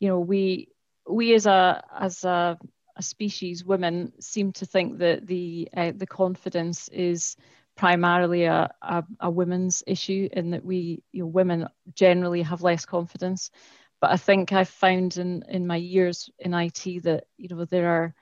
you 0.00 0.08
know, 0.08 0.18
we 0.18 0.68
we 1.08 1.34
as 1.34 1.46
a 1.46 1.84
as 1.96 2.24
a, 2.24 2.58
a 2.96 3.02
species, 3.02 3.64
women, 3.64 4.12
seem 4.20 4.52
to 4.54 4.66
think 4.66 4.98
that 4.98 5.26
the 5.26 5.68
uh, 5.76 5.92
the 5.94 6.06
confidence 6.06 6.88
is 6.88 7.36
primarily 7.76 8.44
a, 8.44 8.68
a, 8.82 9.04
a 9.20 9.30
women's 9.30 9.84
issue 9.86 10.28
in 10.32 10.50
that 10.50 10.64
we 10.64 11.00
you 11.12 11.22
know 11.22 11.28
women 11.28 11.68
generally 11.94 12.42
have 12.42 12.62
less 12.62 12.84
confidence. 12.84 13.50
But 14.00 14.12
i 14.12 14.16
think 14.16 14.52
i've 14.52 14.68
found 14.68 15.16
in 15.16 15.42
in 15.48 15.66
my 15.66 15.74
years 15.74 16.30
in 16.38 16.54
it 16.54 17.02
that 17.02 17.24
you 17.36 17.48
know 17.48 17.64
there 17.64 17.88
are 17.88 18.14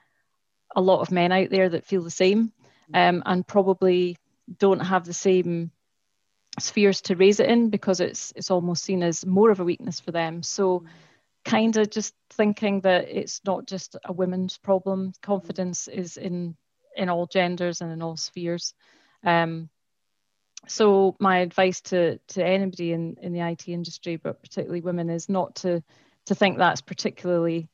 a 0.75 0.81
lot 0.81 1.01
of 1.01 1.11
men 1.11 1.31
out 1.31 1.51
there 1.51 1.69
that 1.69 1.85
feel 1.85 2.03
the 2.03 2.09
same 2.23 2.51
um, 2.95 3.21
and 3.27 3.45
probably 3.47 4.17
don't 4.57 4.79
have 4.79 5.05
the 5.05 5.13
same 5.13 5.71
spheres 6.59 7.01
to 7.01 7.15
raise 7.15 7.39
it 7.39 7.49
in 7.49 7.69
because 7.69 7.99
it's 7.99 8.33
it's 8.35 8.51
almost 8.51 8.83
seen 8.83 9.03
as 9.03 9.25
more 9.25 9.51
of 9.51 9.59
a 9.59 9.65
weakness 9.65 9.99
for 9.99 10.11
them. 10.11 10.43
So 10.43 10.85
kind 11.45 11.77
of 11.77 11.89
just 11.89 12.13
thinking 12.31 12.81
that 12.81 13.07
it's 13.09 13.41
not 13.45 13.67
just 13.67 13.95
a 14.05 14.13
women's 14.13 14.57
problem. 14.57 15.13
Confidence 15.21 15.87
is 15.87 16.17
in 16.17 16.55
in 16.95 17.09
all 17.09 17.27
genders 17.27 17.81
and 17.81 17.91
in 17.91 18.01
all 18.01 18.17
spheres. 18.17 18.73
Um, 19.23 19.69
so 20.67 21.15
my 21.19 21.39
advice 21.39 21.81
to 21.81 22.19
to 22.29 22.45
anybody 22.45 22.91
in 22.91 23.17
in 23.21 23.33
the 23.33 23.41
IT 23.41 23.67
industry 23.67 24.17
but 24.17 24.41
particularly 24.41 24.81
women 24.81 25.09
is 25.09 25.29
not 25.29 25.55
to 25.55 25.83
to 26.25 26.35
think 26.35 26.57
that's 26.57 26.81
particularly 26.81 27.69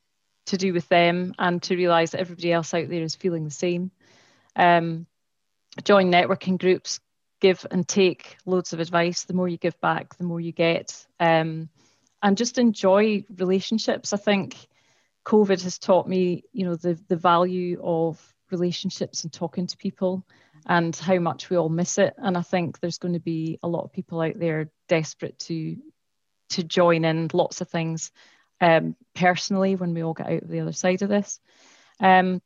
to 0.45 0.57
do 0.57 0.73
with 0.73 0.87
them 0.89 1.33
and 1.39 1.63
to 1.63 1.75
realize 1.75 2.11
that 2.11 2.19
everybody 2.19 2.51
else 2.51 2.73
out 2.73 2.89
there 2.89 3.01
is 3.01 3.15
feeling 3.15 3.45
the 3.45 3.51
same. 3.51 3.91
Um, 4.55 5.07
join 5.83 6.11
networking 6.11 6.59
groups 6.59 6.99
give 7.43 7.67
and 7.69 7.85
take 7.85 8.37
loads 8.45 8.71
of 8.71 8.79
advice. 8.79 9.25
The 9.25 9.33
more 9.33 9.49
you 9.49 9.57
give 9.57 9.79
back, 9.81 10.17
the 10.17 10.23
more 10.23 10.39
you 10.39 10.53
get. 10.53 11.05
Um, 11.19 11.69
and 12.23 12.37
just 12.37 12.57
enjoy 12.57 13.25
relationships. 13.35 14.13
I 14.13 14.17
think 14.17 14.55
COVID 15.25 15.61
has 15.61 15.77
taught 15.77 16.07
me, 16.07 16.45
you 16.53 16.65
know, 16.65 16.75
the 16.75 16.97
the 17.09 17.17
value 17.17 17.81
of 17.83 18.33
relationships 18.49 19.23
and 19.23 19.33
talking 19.33 19.67
to 19.67 19.77
people 19.77 20.25
and 20.65 20.95
how 20.95 21.19
much 21.19 21.49
we 21.49 21.57
all 21.57 21.69
miss 21.69 21.97
it. 21.97 22.13
And 22.17 22.37
I 22.37 22.41
think 22.41 22.79
there's 22.79 22.97
going 22.97 23.15
to 23.15 23.19
be 23.19 23.59
a 23.61 23.67
lot 23.67 23.83
of 23.83 23.91
people 23.91 24.21
out 24.21 24.39
there 24.39 24.71
desperate 24.87 25.37
to 25.39 25.75
to 26.51 26.63
join 26.63 27.03
in 27.03 27.29
lots 27.33 27.59
of 27.59 27.67
things 27.67 28.11
um, 28.61 28.95
personally 29.13 29.75
when 29.75 29.93
we 29.93 30.01
all 30.03 30.13
get 30.13 30.29
out 30.29 30.43
of 30.43 30.47
the 30.47 30.61
other 30.61 30.71
side 30.71 31.01
of 31.01 31.09
this. 31.09 31.41
Um, 31.99 32.41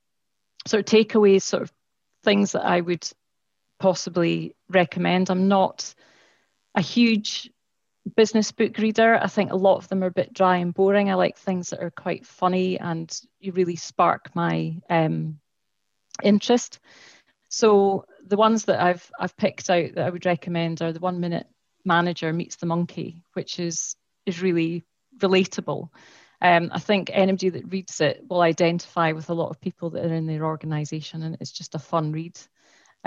of 0.65 0.85
takeaways, 0.85 1.43
sort 1.43 1.63
of 1.63 1.71
things 2.23 2.53
that 2.53 2.65
I 2.65 2.81
would 2.81 3.07
possibly 3.79 4.55
recommend. 4.69 5.29
I'm 5.29 5.47
not 5.47 5.93
a 6.75 6.81
huge 6.81 7.49
business 8.15 8.51
book 8.51 8.77
reader. 8.77 9.15
I 9.21 9.27
think 9.27 9.51
a 9.51 9.57
lot 9.57 9.77
of 9.77 9.87
them 9.89 10.03
are 10.03 10.07
a 10.07 10.11
bit 10.11 10.33
dry 10.33 10.57
and 10.57 10.73
boring. 10.73 11.09
I 11.09 11.15
like 11.15 11.37
things 11.37 11.69
that 11.69 11.83
are 11.83 11.91
quite 11.91 12.25
funny 12.25 12.79
and 12.79 13.13
you 13.39 13.51
really 13.51 13.75
spark 13.75 14.35
my 14.35 14.77
um, 14.89 15.39
interest. 16.23 16.79
So 17.49 18.05
the 18.25 18.37
ones 18.37 18.65
that 18.65 18.81
I've 18.81 19.09
I've 19.19 19.37
picked 19.37 19.69
out 19.69 19.95
that 19.95 20.05
I 20.05 20.09
would 20.09 20.25
recommend 20.25 20.81
are 20.81 20.91
the 20.91 20.99
One 20.99 21.19
Minute 21.19 21.47
Manager 21.85 22.31
Meets 22.33 22.57
the 22.57 22.65
Monkey, 22.65 23.23
which 23.33 23.59
is 23.59 23.95
is 24.25 24.41
really 24.41 24.83
relatable. 25.17 25.89
Um, 26.41 26.69
I 26.71 26.79
think 26.79 27.09
anybody 27.11 27.49
that 27.49 27.71
reads 27.71 27.99
it 28.01 28.23
will 28.29 28.41
identify 28.41 29.13
with 29.13 29.29
a 29.29 29.33
lot 29.33 29.49
of 29.49 29.61
people 29.61 29.91
that 29.91 30.05
are 30.05 30.13
in 30.13 30.27
their 30.27 30.45
organisation, 30.45 31.23
and 31.23 31.37
it's 31.39 31.51
just 31.51 31.73
a 31.73 31.79
fun 31.79 32.11
read 32.11 32.37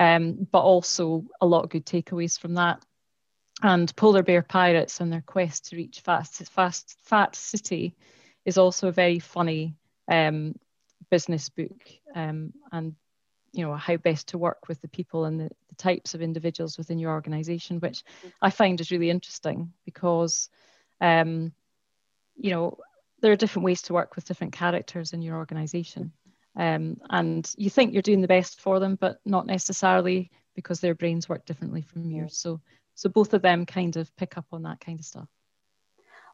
um, 0.00 0.48
but 0.50 0.62
also 0.62 1.24
a 1.40 1.46
lot 1.46 1.62
of 1.62 1.70
good 1.70 1.86
takeaways 1.86 2.40
from 2.40 2.54
that. 2.54 2.82
And 3.62 3.94
Polar 3.94 4.22
Bear 4.22 4.42
Pirates 4.42 5.00
and 5.00 5.12
their 5.12 5.22
quest 5.24 5.68
to 5.68 5.76
reach 5.76 6.00
Fast, 6.00 6.50
fast 6.50 6.96
Fat 7.04 7.36
City 7.36 7.94
is 8.46 8.56
also 8.56 8.88
a 8.88 8.92
very 8.92 9.18
funny 9.18 9.76
um, 10.10 10.54
business 11.10 11.50
book 11.50 11.82
um, 12.14 12.52
and 12.72 12.94
you 13.52 13.66
know 13.66 13.74
how 13.74 13.96
best 13.96 14.28
to 14.28 14.38
work 14.38 14.68
with 14.68 14.80
the 14.80 14.88
people 14.88 15.24
and 15.24 15.40
the, 15.40 15.50
the 15.68 15.74
types 15.74 16.14
of 16.14 16.22
individuals 16.22 16.78
within 16.78 17.00
your 17.00 17.10
organization 17.10 17.80
which 17.80 18.04
i 18.40 18.48
find 18.48 18.80
is 18.80 18.92
really 18.92 19.10
interesting 19.10 19.72
because 19.84 20.48
um, 21.00 21.52
you 22.36 22.52
know 22.52 22.78
there 23.20 23.32
are 23.32 23.36
different 23.36 23.64
ways 23.64 23.82
to 23.82 23.92
work 23.92 24.14
with 24.14 24.24
different 24.24 24.52
characters 24.52 25.12
in 25.12 25.20
your 25.20 25.36
organization 25.36 26.12
um, 26.56 26.96
and 27.10 27.52
you 27.56 27.70
think 27.70 27.92
you're 27.92 28.02
doing 28.02 28.20
the 28.20 28.28
best 28.28 28.60
for 28.60 28.80
them, 28.80 28.96
but 28.96 29.20
not 29.24 29.46
necessarily 29.46 30.30
because 30.54 30.80
their 30.80 30.94
brains 30.94 31.28
work 31.28 31.44
differently 31.46 31.82
from 31.82 32.10
yours. 32.10 32.36
So, 32.36 32.60
So 32.94 33.08
both 33.08 33.32
of 33.34 33.42
them 33.42 33.64
kind 33.64 33.96
of 33.96 34.14
pick 34.16 34.36
up 34.36 34.46
on 34.52 34.62
that 34.64 34.80
kind 34.80 34.98
of 34.98 35.06
stuff. 35.06 35.28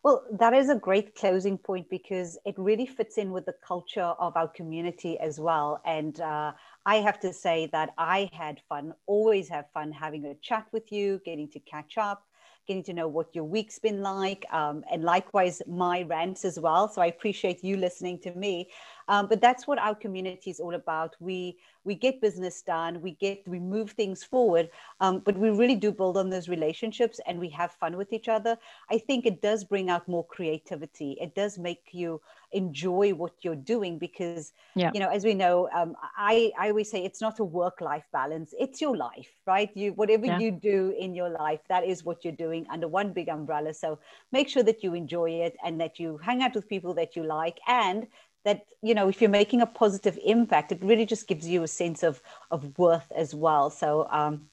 Well, 0.02 0.24
that 0.38 0.54
is 0.54 0.68
a 0.68 0.76
great 0.76 1.16
closing 1.16 1.58
point 1.58 1.90
because 1.90 2.38
it 2.44 2.54
really 2.56 2.86
fits 2.86 3.18
in 3.18 3.32
with 3.32 3.44
the 3.44 3.54
culture 3.66 4.14
of 4.20 4.36
our 4.36 4.46
community 4.46 5.18
as 5.18 5.40
well. 5.40 5.80
And 5.84 6.20
uh, 6.20 6.52
I 6.84 6.96
have 6.96 7.18
to 7.20 7.32
say 7.32 7.68
that 7.72 7.92
I 7.98 8.30
had 8.32 8.60
fun, 8.68 8.94
always 9.06 9.48
have 9.48 9.66
fun 9.74 9.90
having 9.90 10.26
a 10.26 10.34
chat 10.36 10.66
with 10.72 10.92
you, 10.92 11.20
getting 11.24 11.48
to 11.50 11.58
catch 11.60 11.98
up, 11.98 12.24
getting 12.68 12.84
to 12.84 12.92
know 12.92 13.08
what 13.08 13.34
your 13.34 13.44
week's 13.44 13.78
been 13.78 14.00
like, 14.02 14.44
um, 14.52 14.84
and 14.92 15.02
likewise 15.02 15.60
my 15.66 16.02
rants 16.02 16.44
as 16.44 16.60
well. 16.60 16.88
So 16.88 17.02
I 17.02 17.06
appreciate 17.06 17.64
you 17.64 17.76
listening 17.76 18.20
to 18.20 18.34
me. 18.34 18.68
Um, 19.08 19.26
but 19.26 19.40
that's 19.40 19.66
what 19.66 19.78
our 19.78 19.94
community 19.94 20.50
is 20.50 20.60
all 20.60 20.74
about. 20.74 21.16
We 21.20 21.58
we 21.84 21.94
get 21.94 22.20
business 22.20 22.62
done, 22.62 23.00
we 23.00 23.12
get 23.12 23.46
we 23.46 23.60
move 23.60 23.92
things 23.92 24.24
forward, 24.24 24.70
um, 25.00 25.20
but 25.20 25.38
we 25.38 25.50
really 25.50 25.76
do 25.76 25.92
build 25.92 26.16
on 26.16 26.30
those 26.30 26.48
relationships 26.48 27.20
and 27.26 27.38
we 27.38 27.48
have 27.50 27.72
fun 27.72 27.96
with 27.96 28.12
each 28.12 28.28
other. 28.28 28.58
I 28.90 28.98
think 28.98 29.24
it 29.24 29.40
does 29.40 29.62
bring 29.64 29.88
out 29.88 30.08
more 30.08 30.26
creativity. 30.26 31.16
It 31.20 31.34
does 31.34 31.58
make 31.58 31.84
you 31.92 32.20
enjoy 32.52 33.12
what 33.12 33.32
you're 33.42 33.56
doing 33.56 33.98
because 33.98 34.52
yeah. 34.74 34.90
you 34.94 35.00
know 35.00 35.08
as 35.08 35.24
we 35.24 35.34
know 35.34 35.68
um, 35.74 35.96
I, 36.16 36.52
I 36.58 36.68
always 36.68 36.90
say 36.90 37.04
it's 37.04 37.20
not 37.20 37.38
a 37.40 37.44
work 37.44 37.80
life 37.80 38.04
balance 38.12 38.54
it's 38.58 38.80
your 38.80 38.96
life 38.96 39.28
right 39.46 39.70
you 39.74 39.92
whatever 39.94 40.26
yeah. 40.26 40.38
you 40.38 40.52
do 40.52 40.94
in 40.98 41.14
your 41.14 41.28
life 41.28 41.60
that 41.68 41.84
is 41.84 42.04
what 42.04 42.24
you're 42.24 42.32
doing 42.32 42.66
under 42.70 42.86
one 42.86 43.12
big 43.12 43.28
umbrella 43.28 43.74
so 43.74 43.98
make 44.32 44.48
sure 44.48 44.62
that 44.62 44.82
you 44.84 44.94
enjoy 44.94 45.30
it 45.30 45.56
and 45.64 45.80
that 45.80 45.98
you 45.98 46.18
hang 46.18 46.42
out 46.42 46.54
with 46.54 46.68
people 46.68 46.94
that 46.94 47.16
you 47.16 47.24
like 47.24 47.58
and 47.66 48.06
that 48.46 48.64
you 48.80 48.94
know 48.94 49.08
if 49.08 49.20
you're 49.20 49.38
making 49.42 49.60
a 49.60 49.66
positive 49.66 50.18
impact 50.24 50.72
it 50.72 50.82
really 50.82 51.04
just 51.04 51.26
gives 51.26 51.46
you 51.46 51.62
a 51.64 51.68
sense 51.68 52.02
of 52.02 52.22
of 52.50 52.78
worth 52.78 53.10
as 53.14 53.34
well. 53.34 53.68
So 53.68 54.06
um, 54.10 54.48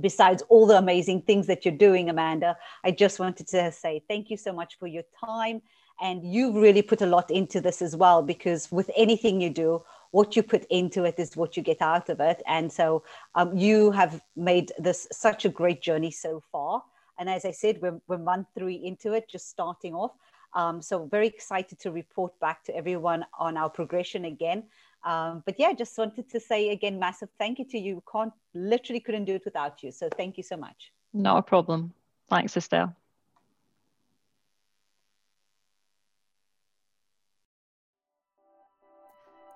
besides 0.00 0.42
all 0.48 0.66
the 0.66 0.76
amazing 0.76 1.22
things 1.22 1.46
that 1.46 1.64
you're 1.64 1.82
doing 1.88 2.08
amanda 2.08 2.56
i 2.82 2.90
just 2.90 3.18
wanted 3.18 3.46
to 3.46 3.70
say 3.70 4.02
thank 4.08 4.30
you 4.30 4.38
so 4.38 4.52
much 4.52 4.78
for 4.78 4.86
your 4.86 5.04
time. 5.24 5.60
And 6.00 6.24
you've 6.34 6.56
really 6.56 6.82
put 6.82 7.00
a 7.02 7.06
lot 7.06 7.30
into 7.30 7.60
this 7.60 7.80
as 7.80 7.94
well 7.94 8.22
because 8.22 8.72
with 8.72 8.90
anything 8.96 9.40
you 9.40 9.50
do 9.50 9.82
what 10.10 10.34
you 10.34 10.42
put 10.42 10.64
into 10.68 11.04
it 11.04 11.16
is 11.18 11.36
what 11.36 11.56
you 11.56 11.62
get 11.62 11.80
out 11.80 12.08
of 12.08 12.18
it. 12.18 12.42
And 12.46 12.72
so 12.72 13.04
um, 13.34 13.56
you 13.56 13.92
have 13.92 14.20
made 14.34 14.72
this 14.78 15.06
such 15.12 15.44
a 15.44 15.48
great 15.48 15.80
journey 15.80 16.10
so 16.10 16.42
far. 16.50 16.82
And 17.18 17.30
as 17.30 17.44
i 17.44 17.52
said 17.52 17.80
we're, 17.82 18.00
we're 18.08 18.18
month 18.32 18.48
three 18.56 18.78
into 18.90 19.12
it 19.12 19.28
just 19.28 19.48
starting 19.48 19.94
off 19.94 20.12
um, 20.54 20.82
so 20.82 21.06
very 21.06 21.26
excited 21.26 21.78
to 21.80 21.90
report 21.90 22.38
back 22.40 22.64
to 22.64 22.76
everyone 22.76 23.24
on 23.38 23.56
our 23.56 23.70
progression 23.70 24.26
again. 24.26 24.64
Um, 25.04 25.42
but 25.46 25.58
yeah, 25.58 25.72
just 25.72 25.96
wanted 25.98 26.30
to 26.30 26.40
say 26.40 26.70
again, 26.70 26.98
massive 26.98 27.28
thank 27.38 27.58
you 27.58 27.64
to 27.66 27.78
you. 27.78 28.02
Can't 28.10 28.32
literally 28.54 29.00
couldn't 29.00 29.24
do 29.24 29.34
it 29.34 29.44
without 29.44 29.82
you. 29.82 29.90
So 29.90 30.08
thank 30.16 30.36
you 30.36 30.42
so 30.42 30.56
much. 30.56 30.92
Not 31.12 31.38
a 31.38 31.42
problem. 31.42 31.92
Thanks, 32.28 32.56
Estelle. 32.56 32.94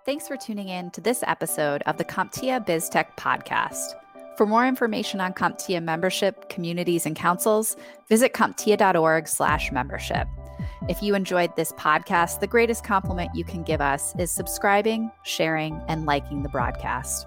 Thanks 0.05 0.29
for 0.29 0.37
tuning 0.37 0.69
in 0.69 0.91
to 0.93 1.01
this 1.01 1.25
episode 1.27 1.83
of 1.83 1.97
the 1.97 2.05
CompTIA 2.05 2.65
BizTech 2.65 3.17
podcast. 3.17 3.95
For 4.37 4.47
more 4.47 4.67
information 4.67 5.21
on 5.21 5.33
CompTIA 5.33 5.83
membership, 5.83 6.49
communities, 6.49 7.07
and 7.07 7.17
councils, 7.17 7.77
visit 8.09 8.33
comptia.org 8.33 9.27
slash 9.27 9.73
membership. 9.73 10.29
If 10.89 11.03
you 11.03 11.17
enjoyed 11.17 11.57
this 11.57 11.73
podcast, 11.73 12.39
the 12.39 12.47
greatest 12.47 12.85
compliment 12.85 13.35
you 13.35 13.43
can 13.43 13.65
give 13.65 13.81
us 13.81 14.15
is 14.21 14.31
subscribing, 14.31 15.11
sharing, 15.25 15.81
and 15.89 16.07
liking 16.07 16.45
the 16.45 16.49
broadcast. 16.49 17.27